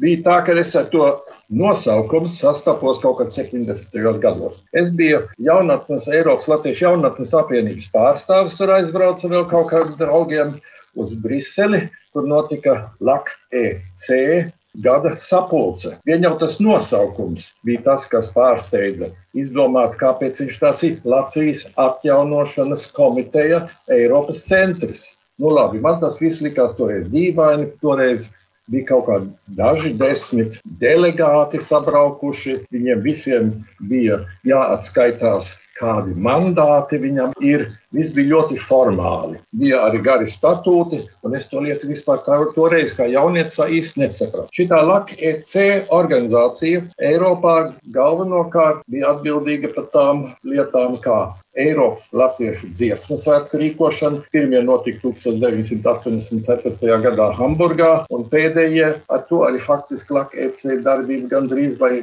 Bija 0.00 0.22
tā, 0.30 0.38
ka 0.46 0.56
es 0.62 0.72
ar 0.78 0.86
to 0.94 1.10
nosaukums 1.50 2.38
sastapos 2.40 3.00
kaut 3.02 3.18
kad 3.18 3.32
70. 3.32 3.90
gados. 4.22 4.62
Es 4.72 4.90
biju 4.94 5.24
jaunatnes, 5.38 6.08
Eiropas 6.08 6.48
Latvijas 6.50 6.82
jaunatnes 6.82 7.34
apvienības 7.34 7.90
pārstāvis, 7.94 8.56
tur 8.58 8.72
aizbraucu 8.76 9.30
vēl 9.32 9.48
kaut 9.50 9.70
kādiem 9.72 9.98
draugiem 9.98 10.54
uz 10.98 11.14
Briseli, 11.22 11.88
kur 12.14 12.26
notika 12.26 12.90
LAK-EC 13.00 14.50
gada 14.82 15.16
sapulce. 15.18 15.96
Vien 16.06 16.22
jau 16.22 16.36
tas 16.38 16.58
nosaukums 16.62 17.50
bija 17.66 17.82
tas, 17.86 18.06
kas 18.10 18.30
pārsteidza. 18.34 19.10
Izdomāt, 19.34 19.96
kāpēc 20.00 20.38
viņš 20.42 20.60
tāds 20.62 20.84
ir 20.86 21.00
Latvijas 21.04 21.66
atjaunošanas 21.80 22.86
komiteja 22.94 23.64
Eiropas 23.90 24.44
centrs. 24.46 25.08
Nu, 25.40 25.50
labi, 25.56 25.80
man 25.80 25.98
tas 26.02 26.20
viss 26.20 26.42
likās 26.44 26.76
toreiz 26.78 27.08
dīvaini, 27.10 27.70
toreiz 27.82 28.28
bija 28.70 28.86
kaut 28.92 29.06
kādi 29.08 29.56
daži 29.58 29.92
desmit 29.98 30.60
delegāti 30.82 31.60
sabraukuši. 31.62 32.60
Viņiem 32.74 33.02
visiem 33.04 33.50
bija 33.90 34.20
jāatskaitās, 34.46 35.56
kādi 35.80 36.14
mandāti 36.16 37.00
viņam 37.00 37.34
ir. 37.44 37.70
Viss 37.90 38.12
bija 38.14 38.36
ļoti 38.36 38.54
formāli. 38.62 39.40
Bija 39.58 39.80
arī 39.88 39.98
gari 40.06 40.28
statūti, 40.30 41.00
un 41.26 41.34
es 41.34 41.48
to 41.50 41.58
lietu 41.64 41.88
vispār 41.90 42.20
tā, 42.22 42.36
toreiz 42.54 42.94
kā 42.94 43.08
jaunietis 43.10 43.58
īsti 43.58 44.04
nesapratu. 44.04 44.46
Šī 44.54 44.68
LAC-EC 44.70 45.90
organizācija 45.90 46.84
Eiropā 47.02 47.56
galvenokārt 47.96 48.84
bija 48.86 49.10
atbildīga 49.16 49.72
par 49.74 49.90
tām 49.96 50.22
lietām, 50.46 51.00
kā 51.02 51.18
Eiropas 51.58 52.12
latviešu 52.14 52.70
dziesmu 52.78 53.18
svētku 53.18 53.58
rīkošana. 53.58 54.22
Pirmie 54.30 54.62
notika 54.62 55.10
1984. 55.10 57.00
gadā 57.08 57.30
Hamburgā, 57.34 57.92
un 58.14 58.22
pēdējie 58.30 58.92
ar 59.10 59.26
to 59.26 59.42
arī 59.48 59.58
faktiski 59.66 60.14
LAC-EC 60.14 60.84
darbība 60.86 61.34
gandrīz 61.34 61.74
vai 61.82 61.96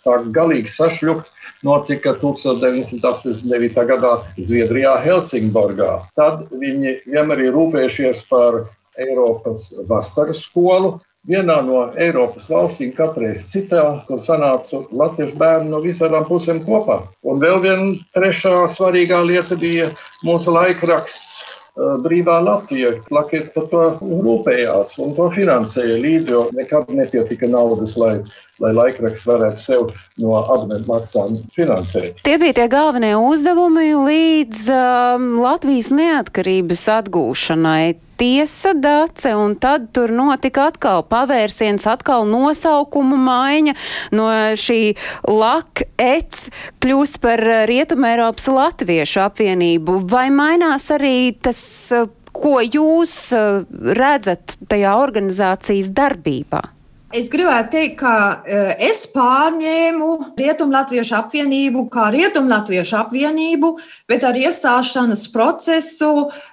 sāk 0.00 0.30
galīgi 0.36 0.72
sašļukt 0.72 1.38
notika 1.66 2.14
1989. 2.20 3.84
gadā 3.90 4.14
Zviedrijā, 4.38 4.96
Helsingborgā. 5.04 5.92
Tad 6.16 6.48
viņi 6.62 6.96
vienmēr 7.06 7.46
ir 7.46 7.54
rūpējušies 7.56 8.26
par 8.32 8.64
Eiropas 9.00 9.70
vasaras 9.88 10.44
skolu. 10.46 10.98
Vienā 11.28 11.58
no 11.66 11.82
Eiropas 12.00 12.46
valstīm, 12.48 12.94
katreiz 12.96 13.42
citā, 13.52 13.82
kur 14.06 14.22
sanāca 14.24 14.80
latviešu 14.88 15.36
bērni 15.40 15.68
no 15.68 15.82
visām 15.84 16.24
pusēm 16.24 16.62
kopā. 16.64 17.02
Un 17.28 17.42
vēl 17.42 17.60
viena 17.60 17.90
trešā 18.16 18.54
svarīgā 18.72 19.20
lieta 19.28 19.58
bija 19.60 19.90
mūsu 20.24 20.56
laikraksts 20.56 21.50
brīvā 21.76 22.40
Latvija. 22.44 22.94
Lakietis 23.12 23.52
par 23.54 23.68
to 23.72 23.82
rūpējās 24.00 24.96
un 25.02 25.14
to 25.16 25.28
finansēja 25.34 26.00
līdzi, 26.02 26.32
jo 26.32 26.46
nekad 26.56 26.90
nepietika 26.92 27.48
naudas, 27.50 27.96
lai, 28.00 28.14
lai 28.60 28.74
laikraksts 28.76 29.26
varētu 29.28 29.62
sev 29.62 29.88
no 30.20 30.36
abonentu 30.40 30.90
maksām 30.90 31.38
finansēt. 31.54 32.20
Tie 32.26 32.36
bija 32.40 32.58
tie 32.60 32.68
galvenie 32.72 33.14
uzdevumi 33.16 33.90
līdz 33.96 34.68
um, 34.74 35.26
Latvijas 35.40 35.90
neatkarības 35.94 36.84
atgūšanai 37.00 37.96
tiesa 38.20 38.74
dace, 38.76 39.32
un 39.32 39.54
tad 39.56 39.86
tur 39.96 40.12
notika 40.12 40.66
atkal 40.68 41.00
pavērsiens, 41.08 41.86
atkal 41.88 42.26
nosaukumu 42.28 43.16
maiņa 43.16 43.74
no 44.12 44.28
šī 44.60 44.80
LAK-EC 45.24 46.42
kļūst 46.84 47.20
par 47.24 47.40
Rietumēropas 47.70 48.50
Latviešu 48.52 49.24
apvienību. 49.24 50.02
Vai 50.12 50.28
mainās 50.34 50.90
arī 50.92 51.32
tas 51.40 51.62
ko 52.36 52.60
jūs 52.60 53.14
uh, 53.34 53.64
redzat 53.96 54.58
tajā 54.68 54.92
organizācijas 55.00 55.88
darbībā? 55.96 56.62
Es 57.10 57.26
gribētu 57.26 57.72
teikt, 57.74 57.96
ka 58.04 58.14
uh, 58.38 58.68
es 58.78 59.02
pārņēmu 59.10 60.10
Rietumlatviešu 60.38 61.16
apvienību 61.18 61.88
kā 61.90 62.06
Rietumlatviešu 62.14 63.00
apvienību, 63.00 63.72
bet 64.10 64.26
ar 64.28 64.38
iestāšanās 64.38 65.24
procesu 65.34 66.12
Eh, 66.30 66.49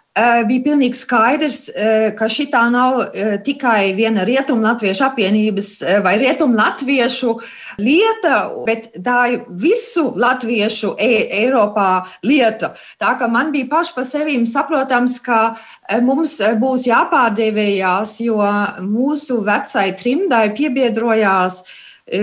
bija 0.48 0.64
pilnīgi 0.66 0.98
skaidrs, 0.98 1.70
eh, 1.70 2.12
ka 2.18 2.26
šī 2.26 2.48
nav 2.72 3.02
eh, 3.14 3.38
tikai 3.44 3.94
viena 3.94 4.26
rietumlatviešu 4.26 5.04
apvienības 5.06 5.70
vai 6.04 6.18
rietumlatviešu 6.18 7.34
lieta, 7.78 8.38
bet 8.66 8.90
tā 9.04 9.34
ir 9.34 9.44
visu 9.50 10.14
latviešu 10.16 10.96
e 11.00 11.28
Eiropā 11.44 12.06
lieta. 12.24 12.74
Tā 13.00 13.18
kā 13.20 13.30
man 13.30 13.52
bija 13.52 13.70
paši 13.70 13.94
pa 13.96 14.04
sevi 14.04 14.38
saprotams, 14.48 15.20
ka 15.20 15.58
mums 16.02 16.40
būs 16.60 16.88
jāpārdevējās, 16.88 18.18
jo 18.26 18.42
mūsu 18.82 19.42
vecai 19.46 19.92
trimdai 19.98 20.50
piebiedrojās 20.58 21.64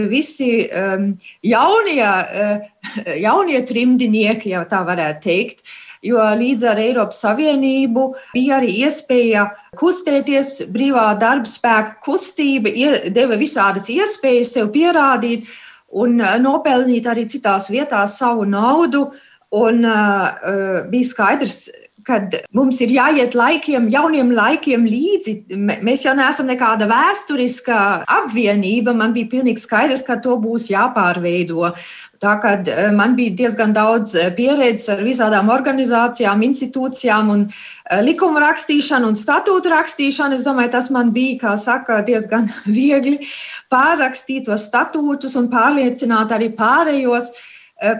visi 0.08 0.66
jaunie, 1.44 2.10
jaunie 3.26 3.64
trimdinieki, 3.68 4.54
ja 4.54 4.64
tā 4.64 4.84
varētu 4.86 5.26
teikt 5.28 5.64
jo 6.04 6.22
līdz 6.38 6.66
ar 6.70 6.80
Eiropas 6.82 7.22
Savienību 7.24 8.08
bija 8.34 8.58
arī 8.60 8.72
iespēja 8.84 9.48
kustēties, 9.80 10.66
brīvā 10.72 11.06
darba 11.20 11.48
spēka 11.48 11.98
kustība 12.04 12.72
deva 13.14 13.38
visādas 13.40 13.88
iespējas 13.92 14.54
sev 14.58 14.72
pierādīt 14.74 15.48
un 15.94 16.18
uh, 16.20 16.36
nopelnīt 16.42 17.06
arī 17.10 17.26
citās 17.30 17.70
vietās 17.72 18.18
savu 18.20 18.46
naudu. 18.48 19.08
Un 19.54 19.84
uh, 19.86 20.86
bija 20.90 21.06
skaidrs, 21.06 21.68
kad 22.04 22.34
mums 22.56 22.80
ir 22.84 22.92
jāiet 22.92 23.34
laikiem, 23.38 23.88
jauniem 23.92 24.32
laikiem 24.36 24.84
līdzi. 24.88 25.34
Mēs 25.84 26.04
jau 26.06 26.14
neesam 26.18 26.48
nekāda 26.50 26.88
vēsturiska 26.90 27.78
apvienība. 28.20 28.94
Man 28.96 29.14
bija 29.16 29.30
pilnīgi 29.32 29.62
skaidrs, 29.62 30.04
ka 30.06 30.18
to 30.22 30.36
būs 30.40 30.68
jāpārveido. 30.72 31.72
Tā 32.24 32.34
kā 32.40 32.54
eh, 32.60 32.90
man 32.94 33.16
bija 33.18 33.34
diezgan 33.42 33.74
daudz 33.76 34.14
eh, 34.16 34.30
pieredzes 34.36 34.88
ar 34.94 35.02
visādām 35.04 35.50
organizācijām, 35.52 36.44
institūcijām 36.46 37.32
un 37.34 37.46
eh, 37.48 38.00
likuma 38.04 38.42
rakstīšanu 38.46 39.10
un 39.10 39.18
statūtu 39.18 39.72
rakstīšanu. 39.72 40.38
Es 40.38 40.46
domāju, 40.46 40.72
tas 40.76 40.90
man 40.94 41.12
bija, 41.16 41.40
kā 41.42 41.56
saka, 41.60 42.00
diezgan 42.06 42.48
viegli 42.78 43.18
pārrakstīt 43.72 44.48
tos 44.48 44.68
statūtus 44.70 45.36
un 45.40 45.50
pārliecināt 45.52 46.32
arī 46.36 46.52
pārējos, 46.56 47.32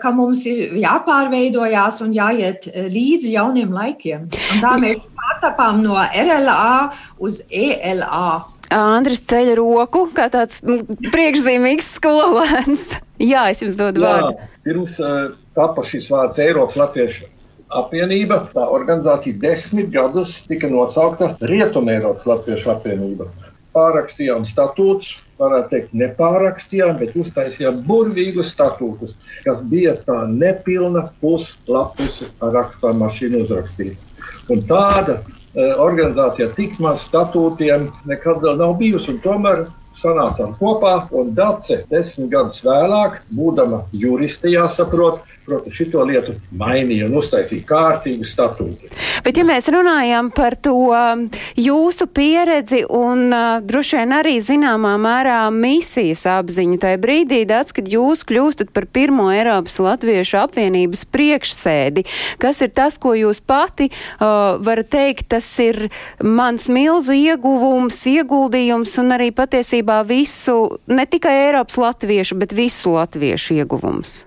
ka 0.03 0.13
mums 0.15 0.45
ir 0.49 0.77
jāpārveidojās 0.79 2.01
un 2.05 2.15
jāiet 2.15 2.69
līdzi 2.71 3.35
jauniem 3.35 3.75
laikiem. 3.75 4.29
Un 4.55 4.63
tā 4.63 4.75
mēs 4.83 5.11
pārtapām 5.19 5.83
no 5.85 5.99
RLA 5.99 6.91
uz 7.19 7.43
ELA. 7.51 8.45
Andris 8.75 9.23
ceļ 9.29 9.53
roku, 9.59 10.07
kā 10.15 10.29
tāds 10.33 10.63
priekšzīmīgs 10.65 11.95
skolēns. 11.99 12.89
Jā, 13.33 13.49
es 13.53 13.63
jums 13.63 13.77
dodu 13.79 14.03
Jā, 14.03 14.11
vārdu. 14.11 14.51
Pirms 14.65 14.97
uh, 15.03 15.35
tapa 15.57 15.85
šis 15.87 16.09
vārds 16.11 16.41
Eiropas 16.43 16.79
Latviešu 16.81 17.29
apvienība, 17.75 18.45
tā 18.55 18.65
organizācija 18.71 19.39
desmit 19.43 19.91
gadus 19.95 20.39
tika 20.49 20.71
nosaukta 20.71 21.35
Rietumēropas 21.45 22.27
Latviešu 22.31 22.73
apvienība. 22.75 23.29
Pārrakstījām 23.75 24.47
statūtus, 24.47 25.17
varētu 25.41 25.71
teikt, 25.75 25.95
nepārakstījām, 26.01 26.99
bet 27.01 27.15
uztaisījām 27.19 27.83
burvīgus 27.89 28.53
statūtus, 28.55 29.17
kas 29.47 29.63
bija 29.71 29.97
tā 30.07 30.25
nepilna 30.31 31.09
puslapuse 31.23 32.31
ar 32.41 32.55
rakstām 32.61 33.01
mašīnu 33.03 33.45
uzrakstīts. 33.47 34.07
Un 34.53 34.63
tāda 34.69 35.21
Eh, 35.55 35.71
organizācijā 35.79 36.49
tik 36.57 36.81
maz 36.83 37.05
statūtiem 37.07 37.87
nekad 38.11 38.41
vēl 38.43 38.57
nav 38.59 38.73
bijusi. 38.81 39.13
Tomēr 39.23 39.69
sanācām 39.95 40.57
kopā, 40.59 40.95
un 41.15 41.31
Dace 41.37 41.77
desmit 41.93 42.33
gadus 42.33 42.59
vēlāk, 42.67 43.21
būdama 43.39 43.85
juriste, 43.95 44.51
jāsaprot, 44.51 45.21
protams, 45.45 45.75
šito 45.77 46.03
lietu 46.09 46.35
mainīja 46.57 47.09
un 47.09 47.19
uztaisīja 47.19 47.67
kārtīgu 47.69 48.27
statūtu. 48.29 48.91
Bet, 49.25 49.39
ja 49.39 49.45
mēs 49.47 49.69
runājam 49.73 50.31
par 50.35 50.57
to 50.61 50.75
um, 50.91 51.27
jūsu 51.61 52.07
pieredzi 52.11 52.83
un 52.89 53.29
uh, 53.29 53.61
droši 53.65 54.01
vien 54.01 54.15
arī 54.17 54.35
zināmā 54.45 54.95
mērā 55.01 55.39
misijas 55.55 56.25
apziņu 56.31 56.81
tajā 56.83 57.01
brīdī, 57.03 57.43
tāds, 57.51 57.75
kad 57.77 57.89
jūs 57.91 58.25
kļūstat 58.29 58.73
par 58.75 58.89
pirmo 58.89 59.29
Eiropas 59.35 59.79
Latviešu 59.85 60.41
apvienības 60.45 61.05
priekšsēdi, 61.15 62.07
kas 62.43 62.63
ir 62.65 62.75
tas, 62.75 62.99
ko 63.01 63.15
jūs 63.19 63.43
pati 63.45 63.91
uh, 63.91 64.57
varat 64.65 64.93
teikt, 64.95 65.29
tas 65.37 65.49
ir 65.63 65.89
mans 66.25 66.69
milzu 66.73 67.17
ieguvums, 67.17 68.01
ieguldījums 68.11 68.99
un 69.03 69.17
arī 69.17 69.31
patiesībā 69.35 70.03
visu, 70.09 70.79
ne 70.91 71.09
tikai 71.09 71.37
Eiropas 71.49 71.81
Latviešu, 71.81 72.39
bet 72.41 72.57
visu 72.57 72.97
Latviešu 72.97 73.61
ieguvums? 73.63 74.23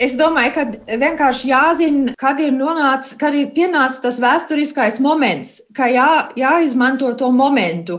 Es 0.00 0.14
domāju, 0.16 0.52
ka 0.54 0.96
vienkārši 0.96 1.50
jāzina, 1.50 2.14
kad 2.20 2.38
ir, 2.40 2.54
nonāc, 2.56 3.12
kad 3.20 3.34
ir 3.36 3.50
pienācis 3.52 4.00
tas 4.00 4.16
vēsturiskais 4.22 4.96
moments, 5.04 5.58
ka 5.76 5.90
jā, 5.92 6.08
jāizmanto 6.40 7.10
to 7.20 7.28
momentu. 7.36 7.98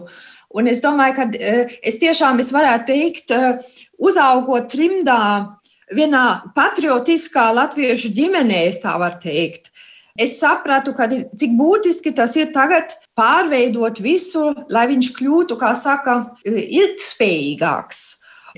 Un 0.57 0.67
es 0.67 0.81
domāju, 0.81 1.13
ka 1.19 1.27
eh, 1.37 1.75
es 1.85 1.99
tiešām 2.01 2.41
es 2.41 2.49
varētu 2.55 2.87
teikt, 2.89 3.33
eh, 3.35 3.61
uzaugot 4.01 4.71
trimdā, 4.73 5.21
vienā 5.93 6.25
patriotiskā 6.55 7.51
latviešu 7.53 8.09
ģimenē, 8.17 8.63
es 8.71 8.81
tā 8.81 8.95
varu 8.97 9.21
teikt. 9.21 9.69
Es 10.17 10.39
sapratu, 10.41 10.95
ka, 10.97 11.05
cik 11.07 11.53
būtiski 11.59 12.15
tas 12.17 12.33
ir 12.35 12.49
tagad 12.55 12.97
pārveidot 13.17 14.01
visu, 14.01 14.49
lai 14.73 14.87
viņš 14.89 15.11
kļūtu, 15.19 15.59
kā 15.61 15.75
saka, 15.77 16.17
ilgspējīgāks 16.49 18.01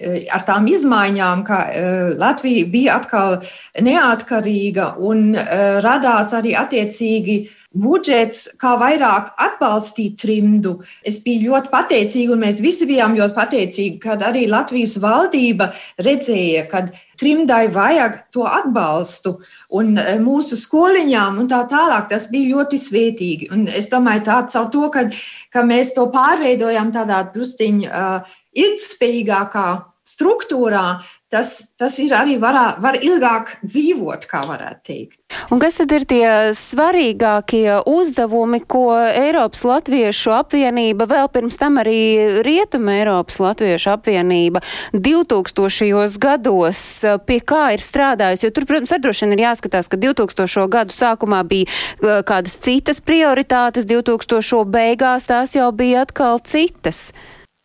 ar 0.02 0.46
tām 0.48 0.68
izmaiņām, 0.72 1.44
ka 1.48 1.60
eh, 1.70 2.14
Latvija 2.20 2.70
bija 2.72 3.00
atkal 3.02 3.42
neatkarīga 3.82 4.94
un 5.02 5.34
eh, 5.36 5.82
radās 5.84 6.34
arī 6.38 6.56
attiecīgi 6.58 7.44
budžets, 7.74 8.52
kā 8.62 8.76
vairāk 8.78 9.32
atbalstīt 9.42 10.20
trimdu. 10.22 10.76
Es 11.02 11.18
biju 11.24 11.50
ļoti 11.50 11.72
pateicīga, 11.74 12.36
un 12.36 12.44
mēs 12.46 12.62
visi 12.62 12.86
bijām 12.90 13.16
ļoti 13.18 13.34
pateicīgi, 13.38 13.98
kad 14.04 14.22
arī 14.26 14.46
Latvijas 14.50 15.00
valdība 15.02 15.72
redzēja, 16.06 16.68
ka 16.70 16.84
trimdai 17.20 17.66
vajag 17.74 18.20
to 18.34 18.46
atbalstu, 18.50 19.36
un 19.74 19.98
eh, 19.98 20.16
mūsu 20.22 20.58
skoliņām 20.60 21.42
un 21.42 21.50
tā 21.50 21.64
tālāk. 21.70 22.10
Tas 22.14 22.30
bija 22.34 22.54
ļoti 22.58 22.82
svētīgi. 22.82 23.50
Un 23.54 23.66
es 23.70 23.90
domāju, 23.94 24.26
tā 24.30 24.44
caur 24.54 24.70
to, 24.74 24.86
ka, 24.94 25.08
ka 25.54 25.66
mēs 25.66 25.96
to 25.98 26.08
pārveidojam 26.14 26.94
tādā 26.94 27.24
drusciņā 27.34 27.90
uh, 27.90 28.40
ilgspējīgākā 28.54 29.68
struktūrā, 30.04 31.00
tas, 31.32 31.50
tas 31.80 31.96
ir 32.04 32.12
arī 32.16 32.36
varā, 32.42 32.74
var 32.84 32.98
ilgāk 33.00 33.56
dzīvot, 33.64 34.26
kā 34.28 34.42
varētu 34.50 34.82
teikt. 34.84 35.20
Un 35.54 35.62
kas 35.64 35.78
tad 35.80 35.92
ir 35.96 36.04
tie 36.08 36.26
svarīgākie 36.58 37.80
uzdevumi, 37.88 38.60
ko 38.68 38.92
Eiropas 39.00 39.64
Latviešu 39.68 40.34
apvienība, 40.36 41.08
vēl 41.10 41.30
pirms 41.32 41.58
tam 41.60 41.80
arī 41.82 41.96
Rietuma 42.44 42.98
Eiropas 43.00 43.40
Latviešu 43.44 43.94
apvienība 43.96 44.62
2000. 44.94 46.20
gados 46.20 46.82
pie 47.26 47.40
kā 47.40 47.70
ir 47.78 47.84
strādājusi? 47.84 48.50
Jo 48.50 48.56
tur, 48.56 48.68
protams, 48.68 48.92
ar 48.92 49.04
droši 49.04 49.26
vien 49.26 49.38
ir 49.38 49.46
jāskatās, 49.46 49.88
ka 49.88 50.00
2000. 50.04 50.68
gadu 50.74 50.98
sākumā 50.98 51.46
bija 51.48 51.70
uh, 51.70 52.20
kādas 52.28 52.60
citas 52.60 53.00
prioritātes, 53.00 53.88
2000. 53.88 54.68
beigās 54.68 55.32
tās 55.32 55.56
jau 55.56 55.72
bija 55.72 56.04
atkal 56.04 56.44
citas 56.44 57.08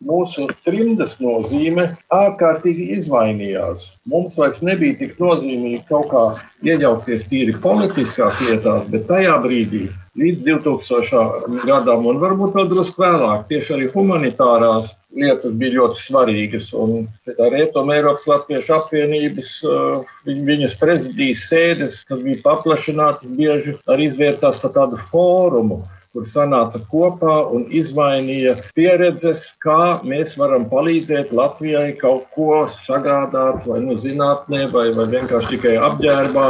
mūsu 0.05 0.47
trimdas 0.65 1.17
nozīme 1.19 1.85
ārkārtīgi 2.15 2.89
izmainījās. 2.95 3.89
Mums 4.09 4.37
vairs 4.39 4.61
nebija 4.63 4.97
tik 5.01 5.17
nozīmīgi 5.19 5.81
kaut 5.89 6.11
kā 6.13 6.23
iejaukties 6.63 7.27
tīri 7.31 7.55
politiskās 7.63 8.39
lietās, 8.45 8.87
bet 8.93 9.07
tajā 9.11 9.35
brīdī, 9.43 9.87
līdz 10.19 10.45
2000. 10.47 11.59
gadam, 11.67 12.07
un 12.09 12.19
varbūt 12.21 12.55
vēl 12.55 12.71
drusku 12.71 13.03
vēlāk, 13.03 13.45
tieši 13.51 13.75
arī 13.75 13.91
humanitārās 13.93 14.95
lietas 15.15 15.55
bija 15.59 15.77
ļoti 15.77 16.03
svarīgas. 16.05 16.71
Un 16.75 17.07
tā 17.27 17.51
Rietumē 17.53 17.99
Eiropas 17.99 18.27
Latviešu 18.29 18.75
apvienības, 18.79 19.53
uh, 19.67 20.09
viņas 20.25 20.79
prezidijas 20.81 21.45
sēdes, 21.51 22.03
kas 22.09 22.23
bija 22.25 22.43
paplašinātas, 22.47 23.35
bieži 23.39 23.77
arī 23.91 24.09
izvērtās 24.09 24.61
par 24.63 24.75
tādu 24.75 24.99
fórumu 25.11 25.83
kur 26.13 26.25
sanāca 26.25 26.79
kopā 26.89 27.35
un 27.53 27.67
izmainīja 27.69 28.55
pieredzes, 28.73 29.43
kā 29.61 29.99
mēs 30.01 30.33
varam 30.39 30.65
palīdzēt 30.71 31.33
Latvijai 31.35 31.91
kaut 31.99 32.25
ko 32.33 32.63
sagādāt, 32.87 33.61
vai 33.69 33.81
nu 33.83 33.97
zinātnē, 34.01 34.65
vai, 34.73 34.89
vai 34.97 35.05
vienkārši 35.11 35.53
tikai 35.55 35.75
apģērbā. 35.89 36.47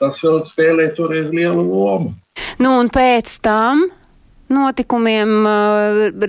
Tas 0.00 0.22
vēl 0.24 0.40
spēlē 0.48 0.88
toreiz 0.96 1.28
lielu 1.34 1.66
lomu. 1.68 2.14
Nu, 2.58 2.78
un 2.80 2.88
pēc 2.92 3.36
tam 3.44 3.84
notikumiem, 4.54 5.44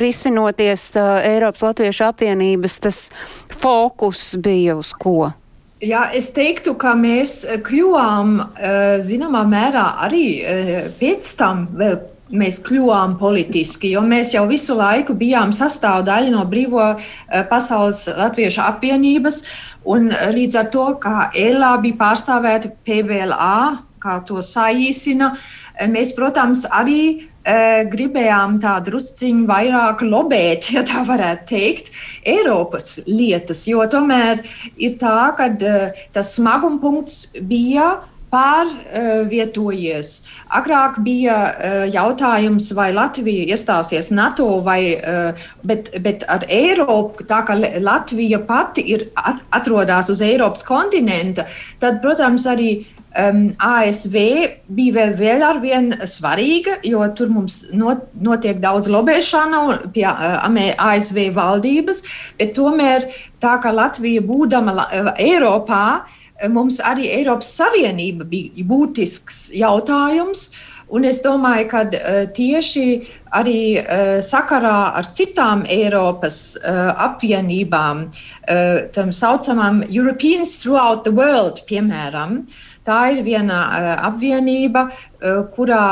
risinoties 0.01 0.89
Eiropas 0.99 1.63
Latviešu 1.65 2.09
apvienības, 2.09 2.77
tas 2.83 2.99
fokus 3.55 4.33
bija 4.41 4.75
uz 4.79 4.91
ko? 4.99 5.31
Jā, 5.83 6.07
es 6.15 6.29
teiktu, 6.35 6.73
ka 6.79 6.93
mēs 6.97 7.43
kļuvām 7.67 8.35
zināmā 9.05 9.43
mērā 9.47 9.85
arī 10.07 10.27
pēc 10.99 11.31
tam, 11.39 11.65
vēl 11.75 11.99
mēs 12.33 12.59
kļuvām 12.65 13.17
politiski, 13.19 13.91
jo 13.93 14.01
mēs 14.05 14.33
jau 14.35 14.45
visu 14.49 14.77
laiku 14.77 15.13
bijām 15.17 15.53
sastāvdaļa 15.55 16.33
no 16.33 16.45
brīvo 16.49 16.93
pasaules 17.51 18.07
latviešu 18.09 18.63
apvienības. 18.65 19.43
Un 19.93 20.09
līdz 20.09 20.57
ar 20.57 20.71
to, 20.73 20.87
kā 21.01 21.29
ELA 21.37 21.75
bija 21.83 21.99
pārstāvēta 21.99 22.71
PVLA, 22.87 23.59
kā 24.01 24.17
to 24.25 24.41
saīsina, 24.45 25.35
mēs, 25.91 26.15
protams, 26.17 26.65
arī 26.73 27.27
gribējām 27.45 28.57
tādu 28.61 28.89
drusciņu 28.89 29.45
vairāk 29.49 30.01
lobēt, 30.05 30.71
ja 30.73 30.81
tā 30.87 31.03
varētu 31.05 31.45
teikt, 31.51 31.91
Eiropas 32.25 32.97
lietas, 33.05 33.67
jo 33.69 33.85
tomēr 33.85 34.41
ir 34.81 34.97
tā, 35.01 35.29
ka 35.37 35.51
tas 36.15 36.33
smagumpunkts 36.39 37.35
bija 37.45 37.91
pārvietojies. 38.35 40.11
Agrāk 40.59 40.99
bija 41.05 41.37
jautājums, 41.91 42.71
vai 42.77 42.91
Latvija 42.95 43.55
iestāsies 43.55 44.11
NATO, 44.15 44.47
vai, 44.65 44.79
bet, 45.67 45.91
bet 46.03 46.25
ar 46.31 46.45
Eiropu, 46.51 47.25
tā 47.27 47.41
kā 47.47 47.57
Latvija 47.83 48.41
pati 48.47 48.85
ir 48.95 49.07
atrodas 49.55 50.11
uz 50.13 50.21
Eiropas 50.25 50.65
kontinenta, 50.67 51.47
tad, 51.79 52.01
protams, 52.03 52.45
arī 52.49 52.71
um, 53.15 53.45
ASV 53.61 54.17
bija 54.75 54.95
vēl, 54.95 55.13
vēl 55.19 55.45
ar 55.45 55.61
vien 55.63 55.91
svarīga, 56.07 56.79
jo 56.87 57.03
tur 57.17 57.31
mums 57.33 57.61
not, 57.75 58.05
notiek 58.13 58.59
daudz 58.63 58.89
lobēšana 58.91 59.63
pie 59.95 60.05
uh, 60.09 60.75
ASV 60.89 61.29
valdības, 61.35 62.03
bet 62.39 62.55
tomēr 62.57 63.09
tā 63.43 63.57
kā 63.63 63.73
Latvija 63.75 64.23
būdama 64.25 64.75
uh, 64.85 65.11
Eiropā, 65.21 65.85
uh, 66.01 66.21
mums 66.51 66.79
arī 66.83 67.09
Eiropas 67.15 67.49
Savienība 67.57 68.27
bija 68.27 68.65
būtisks 68.67 69.49
jautājums. 69.55 70.49
Un 70.93 71.07
es 71.09 71.17
domāju, 71.25 71.65
ka 71.71 71.81
uh, 71.87 72.17
tieši 72.35 72.85
arī 73.33 73.81
uh, 73.81 74.19
sakarā 74.21 74.93
ar 74.99 75.09
citām 75.17 75.63
Eiropas 75.65 76.53
uh, 76.59 76.93
apvienībām, 77.07 78.05
tā 78.45 79.03
saucamām 79.09 79.81
Europeans 79.89 80.59
Throughout 80.61 81.03
the 81.07 81.13
World, 81.15 81.65
piemēram, 81.69 82.43
Tā 82.85 82.99
ir 83.15 83.23
viena 83.25 83.63
apvienība, 84.05 84.83
kurā 85.55 85.85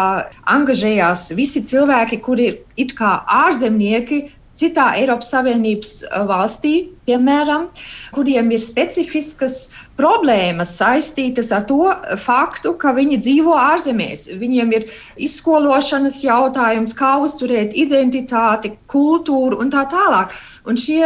angažējās 0.53 1.31
visi 1.33 1.63
cilvēki, 1.65 2.19
kuri 2.21 2.45
ir 2.51 2.59
it 2.77 2.93
kā 2.93 3.15
ārzemnieki 3.25 4.19
citā 4.53 4.91
Eiropas 4.99 5.31
Savienības 5.33 5.93
valstī, 6.29 6.73
piemēram, 7.07 7.67
kuriem 8.15 8.51
ir 8.53 8.61
specifiskas 8.63 9.57
problēmas 9.97 10.71
saistītas 10.79 11.51
ar 11.53 11.65
to 11.69 11.89
faktu, 12.21 12.73
ka 12.79 12.93
viņi 12.95 13.19
dzīvo 13.21 13.57
ārzemēs. 13.59 14.27
Viņiem 14.39 14.73
ir 14.77 14.87
izskološanas 15.27 16.21
jautājums, 16.23 16.95
kā 16.97 17.15
uzturēt 17.25 17.75
identitāti, 17.77 18.75
kultūru 18.89 19.59
un 19.61 19.73
tā 19.73 19.85
tālāk. 19.91 20.33
Un 20.69 20.79
šie 20.79 21.03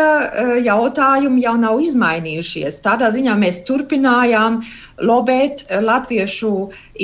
jautājumi 0.68 1.44
jau 1.48 1.58
nav 1.60 1.82
izmainījušies. 1.84 2.82
Tādā 2.86 3.10
ziņā 3.16 3.36
mēs 3.42 3.64
turpinājām 3.68 4.62
lobēt 5.08 5.66
latviešu 5.72 6.56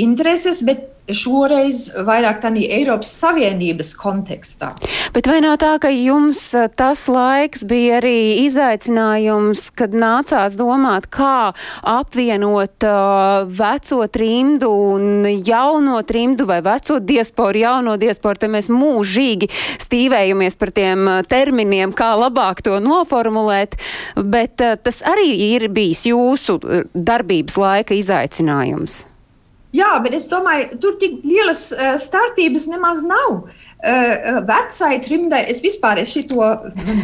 intereses, 0.06 0.62
bet 0.66 0.93
šoreiz 1.12 1.90
vairāk 2.08 2.40
tādā 2.44 2.64
Eiropas 2.78 3.12
Savienības 3.20 3.92
kontekstā. 4.00 4.72
Bet 5.14 5.28
vai 5.28 5.40
nav 5.44 5.58
tā, 5.62 5.76
ka 5.84 5.92
jums 5.92 6.40
eh, 6.56 6.70
tas 6.72 7.06
laiks 7.12 7.66
bija 7.68 8.00
arī 8.00 8.46
izaicinājums, 8.46 9.68
kad 9.78 9.96
nācās 9.96 10.56
domāt, 10.60 11.10
kā 11.14 11.52
apvienot 11.84 12.86
uh, 12.88 13.44
veco 13.48 14.00
trimdu 14.14 14.70
un 14.96 15.28
jauno 15.46 16.00
trimdu 16.08 16.48
vai 16.50 16.62
veco 16.66 17.00
diasporu, 17.04 17.62
jauno 17.64 17.96
diasporu, 18.00 18.40
te 18.40 18.50
mēs 18.52 18.70
mūžīgi 18.72 19.50
stīvējamies 19.84 20.60
par 20.60 20.74
tiem 20.76 21.08
eh, 21.18 21.22
terminiem, 21.30 21.94
kā 21.96 22.14
labāk 22.20 22.64
to 22.66 22.80
noformulēt, 22.84 23.78
bet 24.18 24.64
uh, 24.64 24.78
tas 24.80 25.04
arī 25.14 25.32
ir 25.54 25.70
bijis 25.74 26.08
jūsu 26.10 26.60
darbības 26.94 27.60
laika 27.60 27.98
izaicinājums. 27.98 29.04
Jā, 29.74 29.90
bet 30.04 30.14
es 30.14 30.28
domāju, 30.30 30.78
tur 30.82 30.98
tik 31.02 31.24
lielas 31.26 31.72
uh, 31.74 31.96
starpības 31.98 32.68
nemaz 32.70 33.02
nav. 33.06 33.48
Uh, 33.84 34.38
vecai 34.48 35.00
trimdai, 35.04 35.42
es 35.52 35.60
vispār 35.64 36.00
es 36.04 36.14
šito 36.14 36.46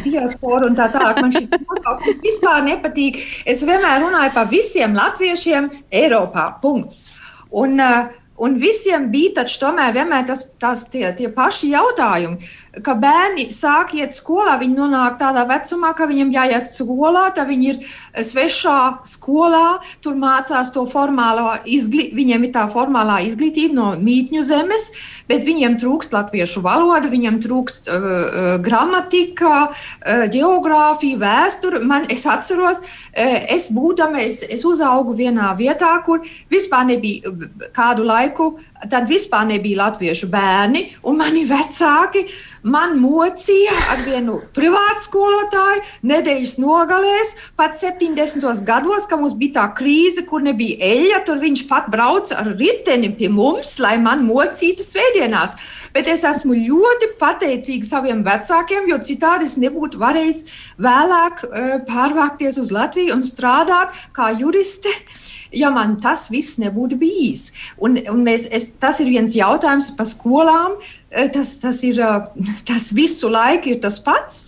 diasporu 0.06 0.70
un 0.70 0.78
tā 0.78 0.86
tālāk, 0.94 1.18
man 1.20 1.34
šis 1.34 1.50
nosaukums 1.50 2.22
vispār 2.24 2.62
nepatīk. 2.68 3.18
Es 3.50 3.66
vienmēr 3.66 4.06
runāju 4.06 4.36
par 4.38 4.48
visiem 4.54 4.94
latviešiem 4.96 5.72
Eiropā. 5.90 6.46
Punkts. 6.62 7.10
Un, 7.50 7.74
uh, 7.82 8.14
un 8.38 8.62
visiem 8.62 9.10
bija 9.12 9.40
taču 9.42 9.64
tomēr 9.66 9.98
vienmēr 9.98 10.30
tas, 10.30 10.46
tas 10.62 10.86
tie, 10.94 11.08
tie 11.18 11.34
paši 11.34 11.74
jautājumi 11.74 12.54
ka 12.86 12.96
bērni 13.00 13.50
sāk 13.56 13.94
iet 13.98 14.16
skolā, 14.18 14.58
viņi 14.62 14.78
nonāk 14.78 15.18
tādā 15.20 15.46
vecumā, 15.50 15.92
ka 15.98 16.08
viņiem 16.10 16.34
jāiet 16.34 16.70
skolā, 16.70 17.30
tad 17.36 17.50
viņi 17.50 17.70
ir 17.72 17.80
svešā 18.26 18.80
skolā, 19.08 19.80
tur 20.04 20.18
mācās 20.20 20.72
to 20.76 20.86
formālo 20.90 21.56
izglītību, 21.66 22.18
viņiem 22.20 22.48
ir 22.48 22.54
tā 22.56 22.66
formālā 22.72 23.20
izglītība 23.28 23.78
no 23.78 23.90
mītņu 24.00 24.44
zemes, 24.46 24.90
bet 25.30 25.46
viņiem 25.48 25.78
trūkst 25.82 26.16
latviešu 26.16 26.64
valoda, 26.66 27.12
viņiem 27.12 27.40
trūkst 27.44 27.90
uh, 27.90 27.98
uh, 28.00 28.50
gramatika, 28.64 29.70
uh, 29.70 30.26
geogrāfija, 30.32 31.20
vēsture. 31.22 31.84
Man, 31.86 32.08
es 32.12 32.26
atceros, 32.30 32.82
uh, 32.84 33.38
es 33.50 33.70
būdama, 33.74 34.24
es, 34.26 34.42
es 34.48 34.66
uzaugu 34.68 35.16
vienā 35.20 35.52
vietā, 35.60 35.92
kur 36.06 36.24
vispār 36.52 36.88
nebija 36.90 37.34
kādu 37.76 38.08
laiku 38.08 38.52
Tad 38.80 39.10
vispār 39.12 39.44
nebija 39.44 39.82
latviešu 39.82 40.30
bērni, 40.32 40.86
un 41.04 41.18
mani 41.20 41.42
vecāki 41.48 42.22
man 42.64 42.94
mocīja 43.00 43.74
ar 43.92 44.04
vienu 44.06 44.38
privātu 44.56 45.04
skolotāju 45.04 45.82
nedēļas 46.08 46.54
nogalēs, 46.64 47.34
pat 47.60 47.76
70. 47.80 48.46
gados, 48.68 49.08
kad 49.10 49.20
mums 49.20 49.36
bija 49.40 49.58
tā 49.58 49.66
krīze, 49.76 50.24
kur 50.28 50.46
nebija 50.46 50.80
eļļa. 50.90 51.20
Tur 51.28 51.42
viņš 51.44 51.66
pat 51.68 51.90
brauca 51.92 52.38
ar 52.40 52.54
riteni 52.56 53.12
pie 53.16 53.28
mums, 53.32 53.74
lai 53.84 53.98
man 54.00 54.24
mocītu 54.28 54.86
svētdienās. 54.86 55.58
Bet 55.92 56.08
es 56.08 56.24
esmu 56.28 56.56
ļoti 56.56 57.12
pateicīga 57.20 57.88
saviem 57.88 58.24
vecākiem, 58.24 58.88
jo 58.88 59.02
citādi 59.04 59.50
es 59.50 59.58
nebūtu 59.60 60.00
varējis 60.00 60.46
vēlāk 60.80 61.44
uh, 61.44 61.76
pārvākties 61.90 62.62
uz 62.64 62.72
Latviju 62.72 63.18
un 63.18 63.28
strādāt 63.28 64.08
kā 64.16 64.32
juriste. 64.40 64.94
Uh, 64.94 65.39
ja 65.52 65.72
man 65.74 65.98
tas 66.02 66.28
viss 66.32 66.60
nebūtu 66.62 67.00
bijis. 67.00 67.50
Un, 67.82 67.98
un 68.12 68.24
mēs, 68.26 68.48
es, 68.52 68.72
tas 68.82 69.02
ir 69.02 69.12
viens 69.12 69.36
jautājums 69.38 69.92
par 69.98 70.10
skolām. 70.10 70.78
Eh, 71.10 71.30
tas, 71.34 71.58
tas, 71.62 71.84
ir, 71.88 72.00
eh, 72.00 72.32
tas 72.70 72.94
visu 72.96 73.32
laiku 73.32 73.76
ir 73.76 73.84
tas 73.84 74.00
pats. 74.04 74.48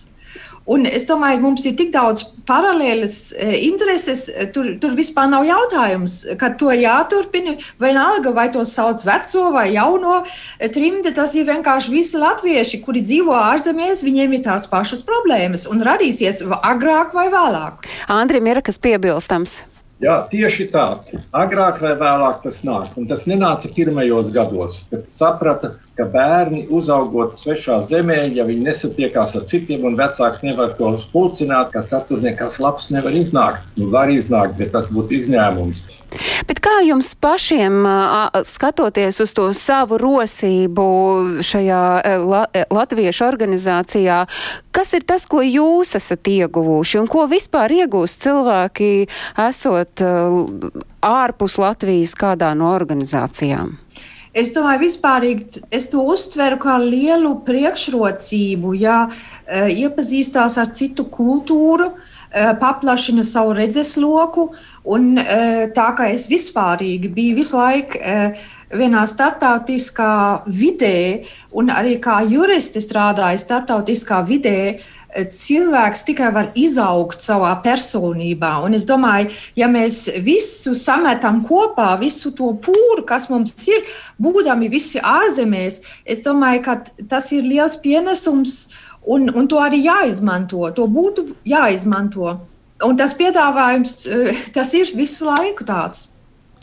Un 0.62 0.84
es 0.86 1.08
domāju, 1.08 1.40
mums 1.42 1.64
ir 1.66 1.72
tik 1.74 1.88
daudz 1.90 2.20
paralēlas 2.46 3.32
eh, 3.34 3.56
intereses, 3.66 4.28
tur, 4.54 4.68
tur 4.78 4.92
vispār 4.94 5.26
nav 5.32 5.42
jautājums, 5.48 6.20
ka 6.38 6.52
to 6.54 6.70
jāturpina. 6.70 7.56
Vienalga, 7.82 8.30
vai 8.36 8.46
to 8.54 8.62
sauc 8.62 9.02
veco 9.02 9.48
vai 9.56 9.72
jauno 9.72 10.20
trimdi, 10.62 11.10
tas 11.18 11.34
ir 11.34 11.50
vienkārši 11.50 11.96
visi 11.96 12.22
latvieši, 12.22 12.82
kuri 12.86 13.02
dzīvo 13.02 13.34
ārzemēs, 13.40 14.06
viņiem 14.06 14.38
ir 14.38 14.46
tās 14.46 14.70
pašas 14.70 15.02
problēmas 15.08 15.66
un 15.66 15.82
radīsies 15.82 16.44
agrāk 16.62 17.10
vai 17.18 17.26
vēlāk. 17.34 17.90
Andrim 18.06 18.46
ir 18.54 18.62
kas 18.62 18.78
piebilstams. 18.78 19.64
Jā, 20.02 20.16
tieši 20.32 20.64
tā. 20.72 20.84
Agrāk 21.38 21.76
vai 21.82 21.92
vēlāk 22.00 22.40
tas 22.42 22.56
nāk. 22.66 22.96
Un 22.98 23.06
tas 23.06 23.22
nenāca 23.30 23.70
pirmajos 23.70 24.32
gados, 24.34 24.80
kad 24.90 25.06
saprata, 25.12 25.76
ka 25.94 26.08
bērni 26.10 26.64
uzaugot 26.74 27.38
svešā 27.38 27.78
zemē, 27.86 28.18
ja 28.34 28.42
viņi 28.48 28.66
nesatiekās 28.66 29.36
ar 29.38 29.46
citiem 29.52 29.86
un 29.86 29.98
vecāki 30.00 30.50
nevar 30.50 30.74
to 30.80 30.96
spulcināt, 31.04 31.70
ka 31.76 31.84
tad 31.86 32.08
tur 32.10 32.24
nekas 32.24 32.58
labs 32.58 32.90
nevar 32.90 33.14
iznākt. 33.14 33.68
Nu, 33.78 33.92
var 33.94 34.10
iznākt, 34.10 34.58
bet 34.58 34.74
tas 34.74 34.90
būtu 34.90 35.20
izņēmums. 35.20 36.01
Bet 36.48 36.60
kā 36.64 36.80
jums 36.84 37.14
pašiem, 37.16 37.82
skatoties 38.48 39.20
uz 39.24 39.32
to 39.36 39.48
savu 39.56 39.98
rosību 40.00 40.86
šajā 41.44 41.82
latviešu 42.72 43.24
organizācijā, 43.28 44.18
kas 44.74 44.92
ir 44.98 45.06
tas, 45.08 45.24
ko 45.30 45.40
jūs 45.44 45.96
esat 45.98 46.28
ieguvuši 46.28 47.00
un 47.00 47.08
ko 47.10 47.26
vispār 47.30 47.72
iegūst 47.82 48.26
cilvēki, 48.26 48.92
esot 49.48 50.04
ārpus 51.02 51.58
Latvijas 51.62 52.16
kādā 52.18 52.52
no 52.58 52.72
organizācijām? 52.76 53.76
Es 54.32 54.54
domāju, 54.56 54.86
vispārīgi 54.86 55.60
es 55.76 55.90
to 55.92 56.00
uztveru 56.08 56.56
kā 56.60 56.78
lielu 56.80 57.34
priekšrocību, 57.44 58.72
ja 58.80 59.04
iepazīstās 59.68 60.56
ar 60.60 60.72
citu 60.72 61.04
kultūru, 61.12 61.90
paplašina 62.32 63.26
savu 63.28 63.52
redzesloku, 63.58 64.46
Un, 64.82 65.12
e, 65.18 65.68
tā 65.76 65.92
kā 65.94 66.08
es 66.10 66.26
vispārīgi 66.30 67.12
biju 67.14 67.36
visu 67.38 67.58
laiku 67.58 68.00
e, 68.00 68.16
vienā 68.74 69.04
starptautiskā 69.06 70.42
vidē, 70.48 71.22
un 71.54 71.70
arī 71.70 71.98
kā 72.02 72.18
juristi 72.26 72.82
strādāju 72.82 73.38
starptautiskā 73.44 74.22
vidē, 74.26 74.80
cilvēks 75.12 76.04
tikai 76.08 76.30
var 76.32 76.50
izaugt 76.56 77.20
savā 77.24 77.52
personībā. 77.64 78.54
Un 78.64 78.76
es 78.76 78.86
domāju, 78.88 79.30
ja 79.56 79.68
mēs 79.68 80.06
visu 80.24 80.74
sametam 80.78 81.42
kopā, 81.46 81.92
visu 82.00 82.32
to 82.36 82.52
pūru, 82.64 83.04
kas 83.06 83.28
mums 83.30 83.54
ir, 83.68 83.84
būdami 84.22 84.70
visi 84.72 84.98
ārzemēs, 84.98 85.82
es 86.04 86.24
domāju, 86.24 86.62
ka 86.64 86.78
tas 87.08 87.32
ir 87.32 87.44
liels 87.44 87.76
pienesums. 87.82 88.72
Un, 89.02 89.26
un 89.34 89.48
to 89.50 89.58
arī 89.58 89.82
jāizmanto. 89.82 90.62
To 90.76 90.86
būtu 90.86 91.26
jāizmanto. 91.48 92.36
Un 92.86 92.96
tas 92.98 93.14
piedāvājums, 93.18 93.96
tas 94.54 94.72
ir 94.74 94.90
visu 94.98 95.28
laiku 95.28 95.66
tāds. 95.68 96.08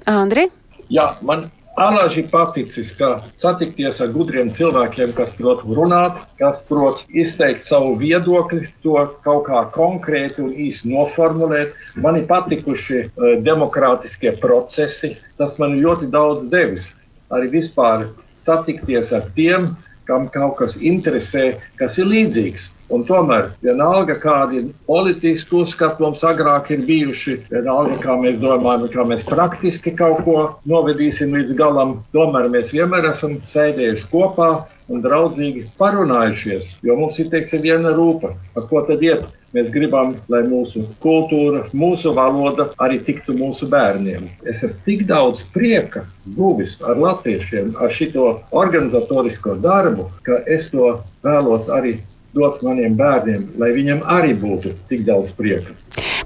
Andri? 0.09 0.49
Jā, 0.89 1.13
man 1.21 1.47
Alaži 1.79 2.25
paticis, 2.27 2.89
ka 2.99 3.21
satikties 3.39 4.01
ar 4.03 4.09
gudriem 4.11 4.49
cilvēkiem, 4.51 5.13
kas 5.15 5.31
prot 5.37 5.61
runāt, 5.63 6.17
kas 6.41 6.59
prot 6.67 7.05
izteikt 7.07 7.63
savu 7.63 7.93
viedokli, 8.01 8.65
to 8.83 8.97
kaut 9.23 9.45
kā 9.47 9.61
konkrēti 9.71 10.43
un 10.43 10.49
īsi 10.51 10.89
noformulēt. 10.91 11.71
Man 12.03 12.19
ir 12.19 12.25
patikuši 12.27 12.99
uh, 13.05 13.29
demokrātiskie 13.45 14.33
procesi. 14.43 15.13
Tas 15.39 15.55
man 15.61 15.77
ļoti 15.79 16.11
daudz 16.11 16.49
devis. 16.51 16.89
Arī 17.31 17.47
vispār 17.53 18.09
satikties 18.35 19.13
ar 19.15 19.31
tiem, 19.37 19.71
kam 20.09 20.27
kaut 20.35 20.57
kas 20.59 20.75
interesē, 20.83 21.53
kas 21.79 21.95
ir 22.01 22.11
līdzīgs. 22.11 22.73
Un 22.89 23.03
tomēr, 23.05 23.51
vienalga, 23.61 24.15
kādi 24.17 24.63
politiski 24.89 25.59
uzskati 25.61 26.01
mums 26.01 26.23
agrāk 26.25 26.71
ir 26.73 26.81
bijuši, 26.87 27.35
vienalga, 27.51 27.99
kā 28.01 28.15
mēs 28.17 28.39
domājam, 28.41 28.87
kā 28.93 29.05
mēs 29.11 29.25
praktiski 29.29 29.93
kaut 29.97 30.23
ko 30.25 30.37
novedīsim 30.69 31.35
līdz 31.37 31.53
galam, 31.59 31.99
tomēr 32.17 32.49
mēs 32.49 32.73
vienmēr 32.73 33.11
esam 33.11 33.37
sēdējuši 33.51 34.09
kopā 34.09 34.49
un 34.89 35.03
draudzīgi 35.05 35.67
parunājušies. 35.77 36.79
Jo 36.85 36.97
mums 36.97 37.19
ir 37.21 37.29
teiksim, 37.29 37.61
viena 37.61 37.93
rūpa, 37.93 38.33
par 38.55 38.65
ko 38.71 38.81
tad 38.89 39.05
iet. 39.05 39.27
Mēs 39.53 39.71
gribam, 39.73 40.11
lai 40.29 40.43
mūsu 40.45 40.83
kultūra, 41.01 41.63
mūsu 41.73 42.11
valoda 42.13 42.67
arī 42.85 42.99
tiktu 43.05 43.33
mūsu 43.37 43.65
bērniem. 43.69 44.27
Es 44.49 44.61
ar 44.65 44.75
tik 44.85 45.07
daudz 45.09 45.41
prieka 45.55 46.03
guvis 46.37 46.75
ar 46.85 47.01
latviešiem, 47.01 47.71
ar 47.81 47.93
šo 47.93 48.35
organizatorisko 48.53 49.57
darbu, 49.63 50.05
ka 50.25 50.43
es 50.45 50.69
to 50.73 50.99
vēlos 51.25 51.65
arī 51.73 51.97
dot 52.37 52.63
maniem 52.65 52.97
bērniem, 52.99 53.45
lai 53.61 53.71
viņiem 53.75 54.03
arī 54.05 54.33
būtu 54.37 54.75
tik 54.89 55.05
daudz 55.07 55.33
prieka. 55.37 55.75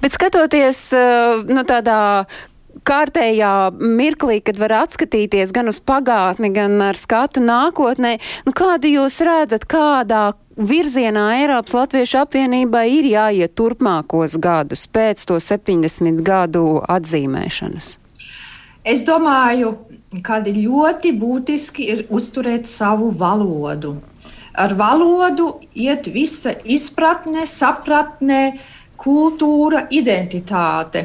Bet 0.04 0.16
skatoties 0.16 0.90
eh, 0.96 1.44
nu, 1.48 1.64
tādā 1.68 2.26
kārtējā 2.88 3.54
mirklī, 3.80 4.40
kad 4.44 4.60
var 4.60 4.74
atskatīties 4.84 5.54
gan 5.56 5.70
uz 5.72 5.80
pagātni, 5.80 6.52
gan 6.54 6.82
ar 6.84 6.98
skatu 7.00 7.44
nākotnē, 7.44 8.18
nu, 8.48 8.54
kādu 8.56 8.92
jūs 8.92 9.20
redzat, 9.24 9.68
kādā 9.70 10.34
virzienā 10.58 11.26
Eiropas 11.40 11.76
Latviešu 11.78 12.20
apvienībai 12.24 12.86
ir 12.98 13.10
jāiet 13.14 13.56
turpmākos 13.58 14.38
gadus 14.42 14.86
pēc 14.88 15.24
to 15.30 15.40
70 15.42 16.22
gadu 16.26 16.82
atzīmēšanas? 16.84 17.98
Es 18.84 19.06
domāju, 19.08 19.78
ka 20.26 20.42
ļoti 20.44 21.14
būtiski 21.16 21.88
ir 21.94 22.04
uzturēt 22.12 22.68
savu 22.68 23.10
valodu. 23.16 23.96
Ar 24.54 24.76
valodu 24.78 25.48
iet 25.74 26.08
visa 26.14 26.54
izpratne, 26.64 27.48
sapratne, 27.50 28.60
kultūra, 29.04 29.88
identitāte. 29.92 31.04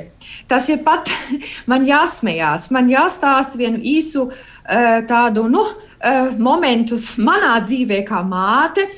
Tas 0.49 0.69
ir 0.69 0.83
pat 0.85 1.11
man 1.71 1.87
jāsmējās, 1.89 2.69
man 2.75 2.91
jāstāsta 2.93 3.61
vienu 3.61 3.81
īsu 3.81 4.29
uh, 4.29 5.01
tādu 5.09 5.49
nu, 5.51 5.65
uh, 5.65 6.37
momentu 6.39 6.99
manā 7.25 7.57
dzīvē, 7.65 8.03
kā 8.09 8.23
māte. 8.27 8.89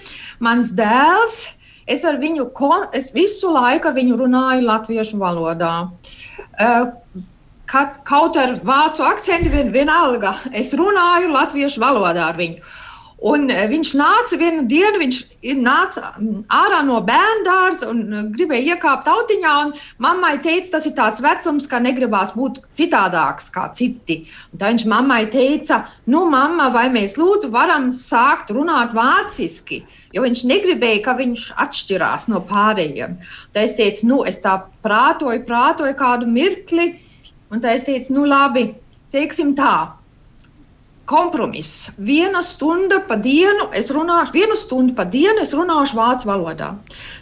Mans 0.42 0.72
dēls, 0.76 1.40
es 1.86 2.04
viņu 2.04 2.50
es 2.96 3.10
visu 3.14 3.52
laiku 3.52 3.92
viņu 3.92 4.20
runāju 4.24 4.66
latviešu 4.66 5.20
valodā. 5.20 5.74
Uh, 6.58 6.92
Kaut 7.70 8.34
ar 8.34 8.56
vācu 8.66 9.04
akcentu 9.06 9.52
vien, 9.52 9.68
vienalga, 9.70 10.32
es 10.50 10.72
runāju 10.74 11.28
latviešu 11.30 11.78
valodā 11.78 12.24
ar 12.32 12.34
viņu. 12.34 12.64
Un 13.20 13.50
eh, 13.52 13.66
viņš 13.68 13.90
nāca 14.00 14.36
vienu 14.40 14.62
dienu, 14.68 14.96
viņš 15.02 15.16
nāca 15.60 16.14
mm, 16.14 16.44
ārā 16.56 16.78
no 16.86 17.02
bērnu 17.04 17.44
dārza 17.44 17.90
un 17.92 18.00
eh, 18.06 18.22
gribēja 18.32 18.76
iekāpt 18.76 19.10
autiņā. 19.12 19.56
Mammai 20.00 20.38
teica, 20.40 20.70
tas 20.76 20.86
ir 20.88 20.94
tāds 20.96 21.20
vecums, 21.24 21.68
ka 21.68 21.82
negribās 21.84 22.32
būt 22.32 22.62
citādāks 22.76 23.50
kā 23.52 23.66
citi. 23.76 24.22
Un 24.54 24.62
tā 24.62 24.72
viņš 24.72 24.86
mammai 24.88 25.26
teica, 25.32 25.82
nu, 26.08 26.24
mamma, 26.32 26.70
vai 26.72 26.86
mēs 26.92 27.18
lūdzu 27.20 27.52
varam 27.52 27.90
sākt 27.92 28.54
runāt 28.56 28.96
vāciski? 28.96 29.82
Jo 30.16 30.24
viņš 30.24 30.46
negribēja, 30.48 31.04
ka 31.04 31.18
viņš 31.20 31.50
atšķirās 31.60 32.30
no 32.32 32.40
pārējiem. 32.48 33.20
Tā 33.52 33.68
es 33.68 33.76
teicu, 33.76 34.08
nu, 34.08 34.22
es 34.24 34.40
tā 34.40 34.56
prātoju, 34.80 35.44
prātoju 35.44 35.92
kādu 36.00 36.30
mirkli, 36.30 36.94
un 37.52 37.60
tā 37.60 37.76
es 37.76 37.84
teicu, 37.84 38.16
nu, 38.16 38.24
labi, 38.32 38.70
teiksim 39.12 39.52
tā 39.58 39.99
kompromiss. 41.10 41.90
Viena 41.98 42.42
stunda 42.46 43.00
pa 43.08 43.16
dienu 43.18 43.66
es 43.74 43.90
runāšu, 43.94 44.34
vienu 44.36 44.56
stundu 44.58 44.94
pa 44.94 45.04
dienu 45.04 45.42
es 45.42 45.54
runāšu 45.56 45.98
vācu 45.98 46.30
valodā. 46.30 46.70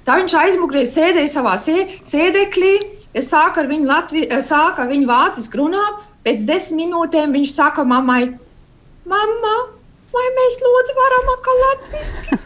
Tā 0.05 0.19
viņš 0.21 0.37
aizmugurē 0.43 0.85
sēdēja 0.89 1.33
savā 1.33 1.57
sēdeklī, 1.63 2.75
es 3.17 3.31
sāku 3.33 3.63
ar 3.63 3.71
viņu, 3.71 3.89
Latvi, 3.89 4.27
sāku 4.45 4.85
ar 4.85 4.93
viņu 4.93 5.09
vāciski 5.09 5.61
runāt, 5.63 6.05
pēc 6.27 6.45
desmit 6.49 6.85
minūtēm 6.85 7.33
viņš 7.39 7.55
saka 7.55 7.85
mammai, 7.89 8.35
mamma, 9.09 9.55
vai 10.13 10.27
mēs 10.37 10.61
lūdzu 10.65 10.97
varam 10.99 11.33
atkal 11.37 11.63
latviski? 11.65 12.39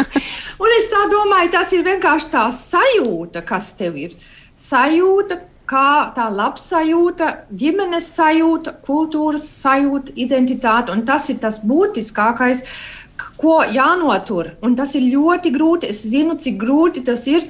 Un 0.62 0.74
es 0.76 0.90
tā 0.92 1.06
domāju, 1.12 1.52
tas 1.54 1.70
ir 1.72 1.86
vienkārši 1.86 2.32
tā 2.34 2.48
sajūta, 2.52 3.44
kas 3.46 3.72
tev 3.78 3.96
ir. 3.96 4.18
Sajūta, 4.60 5.38
kā 5.70 6.10
tā 6.16 6.26
labsajūta, 6.34 7.28
ģimenes 7.54 8.08
sajūta, 8.16 8.74
kultūras 8.86 9.46
sajūta, 9.62 10.14
identitāte. 10.18 10.94
Un 10.94 11.04
tas 11.06 11.28
ir 11.30 11.38
tas 11.42 11.60
būtiskākais, 11.62 12.64
ko 13.40 13.60
jānotur. 13.70 14.54
Un 14.66 14.76
tas 14.76 14.94
ir 14.98 15.06
ļoti 15.12 15.52
grūti. 15.54 15.90
Es 15.94 16.02
zinu, 16.08 16.36
cik 16.40 16.58
grūti 16.60 17.04
tas 17.06 17.26
ir. 17.30 17.46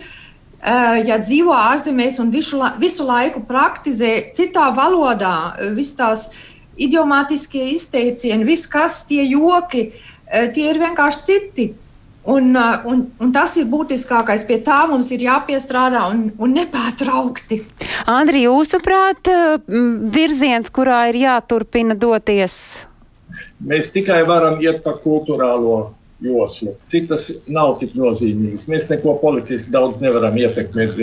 Eh, 0.61 0.97
ja 1.09 1.17
dzīvo 1.17 1.55
ārzemēs 1.57 2.19
un 2.21 2.31
visu, 2.35 2.61
visu 2.79 3.07
laiku 3.09 3.41
praktizē 3.49 4.35
citā 4.37 4.69
valodā, 4.77 5.55
eh, 5.57 5.71
visas 5.73 5.97
tās 5.97 6.27
idiomātiskie 6.77 7.71
izteicieni, 7.73 8.45
viss 8.45 8.69
kas 8.69 9.07
tie 9.09 9.25
joki, 9.25 9.93
eh, 10.27 10.49
tie 10.53 10.69
ir 10.71 10.83
vienkārši 10.83 11.25
citi. 11.25 11.71
Uh, 11.71 11.90
un, 12.25 13.07
un 13.21 13.33
tas 13.33 13.57
ir 13.61 13.69
būtiskākais. 13.71 14.45
Pie 14.49 14.61
tā 14.65 14.83
mums 14.91 15.11
ir 15.15 15.25
jāpiestrādā 15.25 16.07
un, 16.13 16.27
un 16.39 16.57
nepārtraukti. 16.57 17.63
Andri, 18.11 18.45
jūsuprāt, 18.47 19.31
uh, 19.33 19.57
virziens, 20.13 20.73
kurā 20.73 21.07
ir 21.13 21.23
jāturpina 21.25 21.97
doties? 21.99 22.87
Mēs 23.61 23.93
tikai 23.93 24.23
varam 24.29 24.61
iet 24.65 24.83
pa 24.85 24.97
kultūrālo 25.01 25.95
joslu. 26.21 26.75
Citas 26.91 27.31
nav 27.49 27.79
tik 27.81 27.95
nozīmīgas. 27.97 28.67
Mēs 28.69 28.91
neko 28.93 29.17
politiski 29.23 29.73
daudz 29.73 30.01
nevaram 30.05 30.37
ietekmēt, 30.41 30.99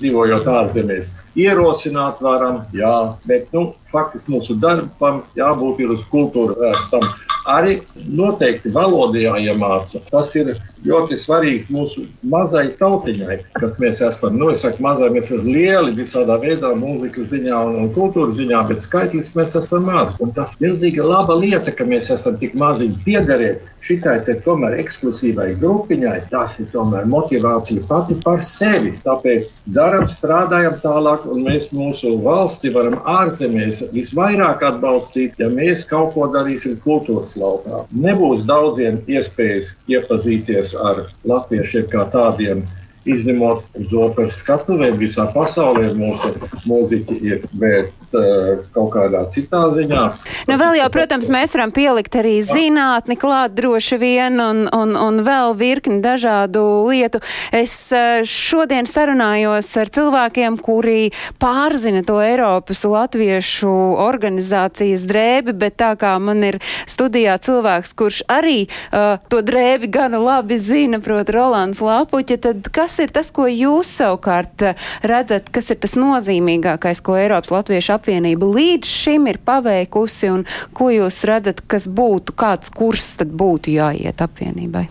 dzīvojot 0.00 0.48
ārzemēs. 0.50 1.12
Ierosināt 1.38 2.22
varam, 2.24 2.64
jā, 2.74 2.94
bet 3.30 3.52
nu, 3.54 3.68
faktiski 3.92 4.34
mūsu 4.34 4.58
darbam 4.62 5.22
jābūt 5.38 5.84
uz 5.94 6.06
kultūru 6.10 6.58
vērstam 6.58 7.06
arī 7.46 7.78
noteikti 7.96 8.72
valodā 8.74 9.22
jāiemāca. 9.22 10.02
Tas 10.10 10.34
ir 10.38 10.54
ļoti 10.84 11.18
svarīgs 11.20 11.70
mūsu 11.72 12.04
mazai 12.26 12.68
tautiņai, 12.80 13.38
kas 13.60 13.78
mēs 13.82 14.02
esam. 14.04 14.36
Nu, 14.40 14.50
es 14.52 14.64
saku, 14.64 14.82
mazai 14.84 15.10
mēs 15.14 15.30
esam 15.30 15.48
lieli 15.48 15.94
visādā 15.96 16.38
veidā, 16.42 16.72
mūzikas 16.78 17.30
ziņā 17.32 17.62
un, 17.68 17.78
un 17.84 17.92
kultūras 17.96 18.36
ziņā, 18.38 18.62
bet 18.70 18.84
skaitliski 18.84 19.40
mēs 19.40 19.56
esam 19.58 19.88
mazi. 19.88 20.16
Un 20.24 20.34
tas 20.36 20.54
ir 20.56 20.66
milzīga 20.68 21.06
laba 21.06 21.36
lieta, 21.38 21.72
ka 21.72 21.86
mēs 21.88 22.10
esam 22.14 22.36
tik 22.40 22.54
maziņi 22.58 23.00
piederēt 23.06 23.64
šitai 23.86 24.16
te 24.26 24.36
tomēr 24.44 24.78
ekskluzīvai 24.82 25.52
grupiņai. 25.60 26.16
Tas 26.32 26.58
ir 26.62 26.70
tomēr 26.72 27.06
motivācija 27.10 27.84
pati 27.90 28.16
par 28.24 28.42
sevi. 28.44 28.94
Tāpēc 29.04 29.60
darām, 29.76 30.06
strādājam 30.10 30.78
tālāk, 30.82 31.26
un 31.30 31.44
mēs 31.46 31.70
mūsu 31.76 32.16
valsti 32.24 32.72
varam 32.74 32.98
ārzemēs 33.16 33.84
visvairāk 33.94 34.64
atbalstīt, 34.66 35.36
ja 35.42 35.50
mēs 35.52 35.86
kaut 35.88 36.14
ko 36.16 36.28
darīsim 36.34 36.78
kultūras 36.84 37.36
laukā. 37.38 37.84
Nebūs 37.94 38.46
daudziem 38.48 39.02
iespējas 39.10 39.74
iepazīties 39.92 40.75
ar 40.82 41.06
latviešiem 41.24 41.88
kā 41.92 42.06
tādiem. 42.12 42.64
Izņemot 43.06 43.78
uz 43.78 43.92
operas 43.94 44.40
skatuvēm, 44.42 44.96
visā 44.98 45.28
pasaulē 45.30 45.92
mūsu 45.94 46.32
mūziķi 46.66 47.20
ir. 47.22 47.44
Uh, 47.54 48.05
kaut 48.14 48.90
kādā 48.94 49.22
citā 49.32 49.62
ziņā. 49.74 50.02
Nu, 50.48 50.56
vēl 50.60 50.78
jau, 50.80 50.88
protams, 50.94 51.28
mēs 51.32 51.54
varam 51.56 51.72
pielikt 51.74 52.16
arī 52.20 52.38
zinātni 52.44 53.16
klāt 53.18 53.56
droši 53.56 53.98
vien 54.00 54.40
un, 54.42 54.64
un, 54.72 54.94
un 54.96 55.22
vēl 55.26 55.56
virkni 55.58 55.98
dažādu 56.04 56.62
lietu. 56.88 57.20
Es 57.54 57.74
uh, 57.94 58.22
šodien 58.26 58.88
sarunājos 58.90 59.70
ar 59.80 59.90
cilvēkiem, 59.92 60.58
kuri 60.62 61.10
pārzina 61.42 62.04
to 62.06 62.20
Eiropas 62.22 62.84
latviešu 62.86 63.72
organizācijas 64.06 65.06
drēbi, 65.08 65.56
bet 65.56 65.78
tā 65.82 65.92
kā 65.98 66.14
man 66.22 66.44
ir 66.46 66.60
studijā 66.88 67.36
cilvēks, 67.42 67.94
kurš 67.98 68.22
arī 68.30 68.66
uh, 68.66 69.16
to 69.32 69.42
drēbi 69.46 69.90
gana 69.92 70.20
labi 70.22 70.60
zina, 70.62 71.00
proti, 71.02 71.34
Rolands 71.36 71.82
Lapuķa, 71.84 72.38
tad 72.48 72.70
kas 72.74 72.98
ir 73.02 73.12
tas, 73.14 73.32
ko 73.34 73.48
jūs 73.50 73.90
savukārt 73.98 74.68
redzat, 75.06 75.50
kas 75.52 75.72
ir 75.72 75.80
tas 75.82 75.96
nozīmīgākais, 75.98 77.02
ko 77.04 77.18
Eiropas 77.18 77.52
Latviešu 77.54 77.95
apvienība 77.96 78.48
līdz 78.58 78.92
šim 79.02 79.30
ir 79.32 79.40
paveikusi 79.44 80.32
un 80.32 80.44
ko 80.76 80.90
jūs 80.94 81.24
redzat, 81.28 81.64
kas 81.66 81.88
būtu, 81.88 82.36
kāds 82.36 82.72
kurs 82.74 83.14
tad 83.20 83.32
būtu 83.32 83.74
jāiet 83.76 84.22
apvienībai? 84.24 84.86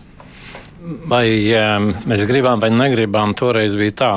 Vai 0.86 1.26
mēs 2.06 2.22
gribam 2.28 2.60
vai 2.62 2.68
negribam, 2.70 3.32
toreiz 3.34 3.74
bija 3.74 3.94
tā, 3.98 4.10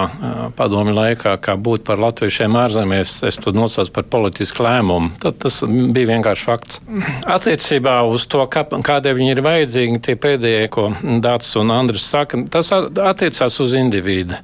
padomi 0.53 0.91
laikā, 0.93 1.31
kā 1.41 1.55
būt 1.57 1.81
par 1.87 1.97
latviešiem 1.97 2.53
ārzemēs, 2.61 3.13
es 3.25 3.39
to 3.41 3.49
nosaucu 3.57 3.89
par 3.95 4.05
politisku 4.05 4.61
lēmumu. 4.67 5.15
Tad 5.23 5.39
tas 5.41 5.63
bija 5.65 6.11
vienkārši 6.11 6.45
fakts. 6.45 6.77
Attiecībā 7.25 7.95
uz 8.05 8.27
to, 8.29 8.43
kā, 8.53 8.67
kādēļ 8.69 9.17
viņi 9.17 9.33
ir 9.33 9.41
vajadzīgi, 9.47 10.01
tie 10.05 10.15
pēdējie, 10.21 10.67
ko 10.75 10.91
Dārts 11.23 11.55
un 11.57 11.73
Andris 11.73 12.05
saka, 12.05 12.37
tas 12.53 12.69
attiecās 12.75 13.57
uz 13.65 13.73
individu. 13.79 14.37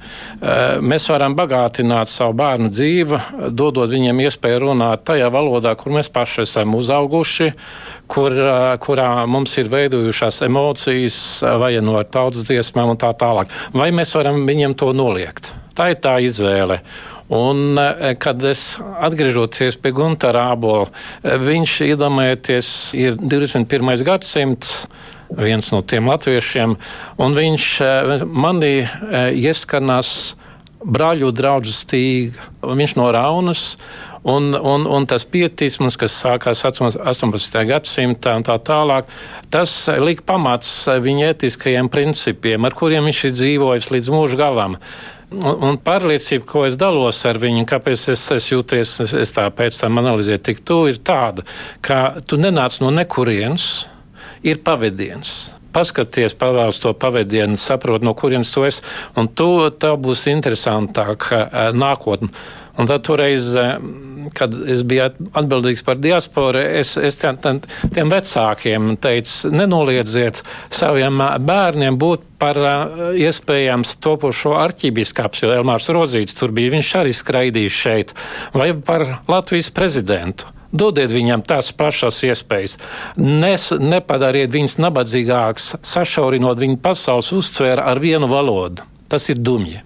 Mēs 0.82 1.06
varam 1.12 1.38
bagātināt 1.38 2.10
savu 2.10 2.34
bērnu 2.42 2.72
dzīvi, 2.74 3.22
dodot 3.54 3.94
viņiem 3.94 4.24
iespēju 4.26 4.64
runāt 4.66 5.06
tajā 5.12 5.30
valodā, 5.30 5.76
kur 5.78 5.94
mēs 6.00 6.10
paši 6.10 6.42
esam 6.48 6.74
uzauguši, 6.80 7.52
kur, 8.10 8.34
kurā 8.82 9.12
mums 9.30 9.54
ir 9.62 9.70
veidojušās 9.70 10.42
emocijas, 10.50 11.22
vai 11.62 11.76
no 11.86 12.02
tautas 12.16 12.48
dziesmām 12.48 12.96
un 12.96 13.02
tā 13.02 13.12
tālāk. 13.20 13.52
Vai 13.76 13.92
mēs 13.96 14.16
varam 14.18 14.46
viņiem 14.48 14.78
to 14.80 14.94
noliegt? 14.96 15.52
Tā 15.76 15.92
ir 15.92 16.00
tā 16.00 16.16
izvēle. 16.24 16.80
Un, 17.30 17.78
eh, 17.80 18.14
kad 18.22 18.44
es 18.46 18.78
atgriežoties 18.78 19.80
pie 19.82 19.92
Gunara 19.92 20.52
Abola, 20.54 20.86
eh, 21.24 21.38
viņš 21.42 21.72
iedomājieties, 21.90 22.70
ir 22.94 23.16
21. 23.18 24.04
gadsimts, 24.06 24.86
viens 25.36 25.72
no 25.72 25.82
tiem 25.82 26.06
latviešiem, 26.06 26.78
un 27.18 27.36
viņš 27.36 27.82
eh, 27.82 28.26
manī 28.26 28.88
ieskanās 29.34 30.36
brāļu 30.86 31.32
draugu 31.34 31.74
stīga. 31.74 32.38
Viņš 32.62 32.96
no 32.96 33.12
Raunas. 33.12 33.76
Un, 34.26 34.56
un, 34.58 34.88
un 34.90 35.06
tas 35.06 35.22
pietisms, 35.30 35.98
kas 36.02 36.16
sākās 36.24 36.64
18. 36.66 37.60
gadsimtā 37.70 38.32
un 38.40 38.46
tā 38.48 38.56
tālāk, 38.58 39.12
tas 39.54 39.74
lika 40.02 40.26
pamats 40.26 40.72
viņa 40.90 41.28
etiskajiem 41.36 41.92
principiem, 41.94 42.66
ar 42.66 42.74
kuriem 42.74 43.06
viņš 43.06 43.20
ir 43.28 43.36
dzīvojis 43.36 43.92
līdz 43.94 44.10
mūža 44.16 44.40
galam. 44.40 44.80
Un, 45.36 45.54
un 45.70 45.78
pārliecība, 45.82 46.46
ko 46.50 46.66
es 46.66 46.78
dalos 46.80 47.22
ar 47.30 47.38
viņu, 47.42 47.68
kāpēc 47.70 48.08
es, 48.16 48.26
es 48.34 48.50
jūties, 48.50 48.96
es, 49.06 49.14
es 49.26 49.34
tā 49.36 49.46
pēc 49.54 49.78
tam 49.82 50.02
analizēju 50.02 50.42
tik 50.50 50.64
tuvu, 50.66 50.94
ir 50.94 51.02
tāda, 51.06 51.46
ka 51.86 52.18
tu 52.26 52.42
nenāc 52.42 52.80
no 52.82 52.90
nekurienes, 52.94 53.86
ir 54.46 54.62
pavadiens 54.66 55.52
paskaties, 55.76 56.36
pavēlas 56.40 56.80
to 56.80 56.94
pavadienu, 56.96 57.60
saprot, 57.60 58.04
no 58.06 58.16
kurienes 58.18 58.54
tu 58.54 58.64
esi, 58.68 58.84
un 59.20 59.28
tu, 59.28 59.50
tev 59.82 59.98
būs 60.06 60.26
interesantāk 60.32 61.32
eh, 61.36 61.58
nākotnē. 61.76 62.32
Un 62.76 62.90
tad 62.90 63.06
toreiz, 63.08 63.56
eh, 63.56 63.78
kad 64.36 64.54
es 64.68 64.84
biju 64.84 65.08
atbildīgs 65.38 65.84
par 65.86 66.00
diasporu, 66.02 66.60
es, 66.60 66.96
es 66.98 67.16
tiem, 67.20 67.38
tiem 67.40 68.12
vecākiem 68.12 68.96
teicu, 69.02 69.52
nenoliedziet 69.56 70.42
saviem 70.74 71.22
eh, 71.24 71.38
bērniem 71.40 72.00
būt 72.02 72.32
par 72.36 72.58
uh, 72.60 73.14
iespējams 73.16 73.94
topošo 74.04 74.58
arķībiskāps, 74.60 75.46
jo 75.46 75.54
Elmārs 75.56 75.88
Rodzīts 75.96 76.36
tur 76.36 76.52
bija, 76.54 76.74
viņš 76.74 76.90
arī 77.00 77.14
skraidījis 77.16 77.78
šeit, 77.80 78.12
vai 78.52 78.74
par 78.76 79.06
Latvijas 79.32 79.72
prezidentu. 79.74 80.52
Dodiet 80.76 81.14
viņam 81.16 81.46
tās 81.48 81.72
pašas 81.72 82.20
iespējas. 82.28 82.76
Nes, 83.16 83.70
nepadariet 83.80 84.52
viņus 84.52 84.76
nabadzīgākus, 84.84 85.72
sašaurinot 85.88 86.60
viņu 86.60 86.82
pasaules 86.84 87.32
uztvēru 87.40 87.88
ar 87.88 88.04
vienu 88.04 88.28
valodu. 88.28 88.84
Tas 89.08 89.32
ir 89.32 89.40
dumji. 89.40 89.80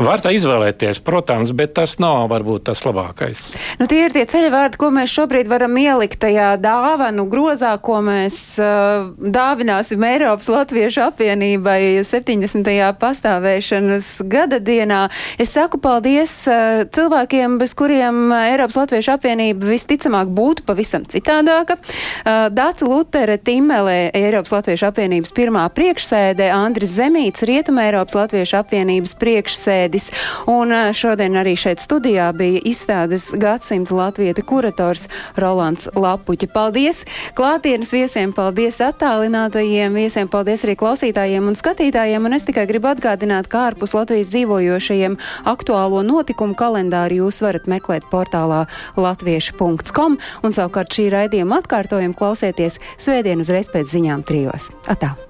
Var 0.00 0.22
tā 0.24 0.30
izvēlēties, 0.32 1.02
protams, 1.04 1.50
bet 1.52 1.74
tas 1.76 1.98
nav 2.00 2.30
varbūt 2.30 2.62
tas 2.70 2.80
labākais. 2.86 3.50
Nu, 3.76 3.84
tie 3.90 4.06
ir 4.06 4.14
tie 4.14 4.22
ceļvārdi, 4.24 4.78
ko 4.80 4.88
mēs 4.96 5.12
šobrīd 5.12 5.50
varam 5.50 5.74
ielikt 5.76 6.22
tajā 6.22 6.54
dāvanu 6.56 7.26
grozā, 7.28 7.74
ko 7.84 7.98
mēs 8.06 8.38
uh, 8.56 9.10
dāvināsim 9.20 10.00
Eiropas 10.08 10.48
Latviešu 10.48 11.02
apvienībai 11.04 12.00
70. 12.08 12.70
pastāvēšanas 13.02 14.08
gada 14.32 14.56
dienā. 14.64 15.02
Es 15.36 15.52
saku 15.52 15.76
paldies 15.84 16.32
uh, 16.48 16.86
cilvēkiem, 16.96 17.58
bez 17.60 17.76
kuriem 17.76 18.32
Eiropas 18.38 18.80
Latviešu 18.80 19.12
apvienība 19.18 19.68
visticamāk 19.74 20.32
būtu 20.32 20.64
pavisam 20.70 21.04
citādāka. 21.04 21.76
Uh, 21.76 22.48
Dāca 22.48 22.88
Lutere 22.88 23.36
Timelē, 23.36 24.14
Eiropas 24.16 24.56
Latviešu 24.56 24.88
apvienības 24.88 25.36
pirmā 25.36 25.68
priekšsēdē, 25.76 26.48
Andris 26.56 26.96
Zemīts, 26.96 27.44
Rietuma 27.44 27.84
Eiropas 27.90 28.16
Latviešu 28.22 28.62
apvienības 28.64 29.16
priekšsēdē 29.20 29.89
priekšsēdis. 29.90 30.10
Un 30.46 30.72
šodien 30.94 31.36
arī 31.36 31.56
šeit 31.56 31.80
studijā 31.80 32.30
bija 32.36 32.60
izstādes 32.64 33.30
gadsimta 33.32 33.94
latvieta 33.94 34.42
kurators 34.42 35.08
Rolands 35.36 35.88
Lapuķa. 35.94 36.48
Paldies 36.52 37.04
klātienes 37.34 37.92
viesiem, 37.92 38.32
paldies 38.32 38.80
attālinātajiem 38.80 39.94
viesiem, 39.94 40.28
paldies 40.28 40.64
arī 40.64 40.76
klausītājiem 40.76 41.46
un 41.46 41.56
skatītājiem. 41.56 42.24
Un 42.24 42.34
es 42.34 42.44
tikai 42.44 42.66
gribu 42.66 42.90
atgādināt, 42.90 43.48
ka 43.48 43.70
ārpus 43.70 43.94
Latvijas 43.94 44.30
dzīvojošajiem 44.32 45.18
aktuālo 45.44 46.02
notikumu 46.02 46.54
kalendāru 46.54 47.24
jūs 47.24 47.40
varat 47.42 47.66
meklēt 47.66 48.06
portālā 48.10 48.66
latviešu.com 48.96 50.18
un 50.42 50.54
savukārt 50.54 50.94
šī 50.94 51.10
raidījuma 51.14 51.62
atkārtojumu 51.62 52.16
klausieties 52.18 52.80
svētdien 53.00 53.42
uzreiz 53.42 53.70
pēc 53.72 53.90
ziņām 53.94 54.26
trijos. 54.26 54.70
Atā! 54.90 55.29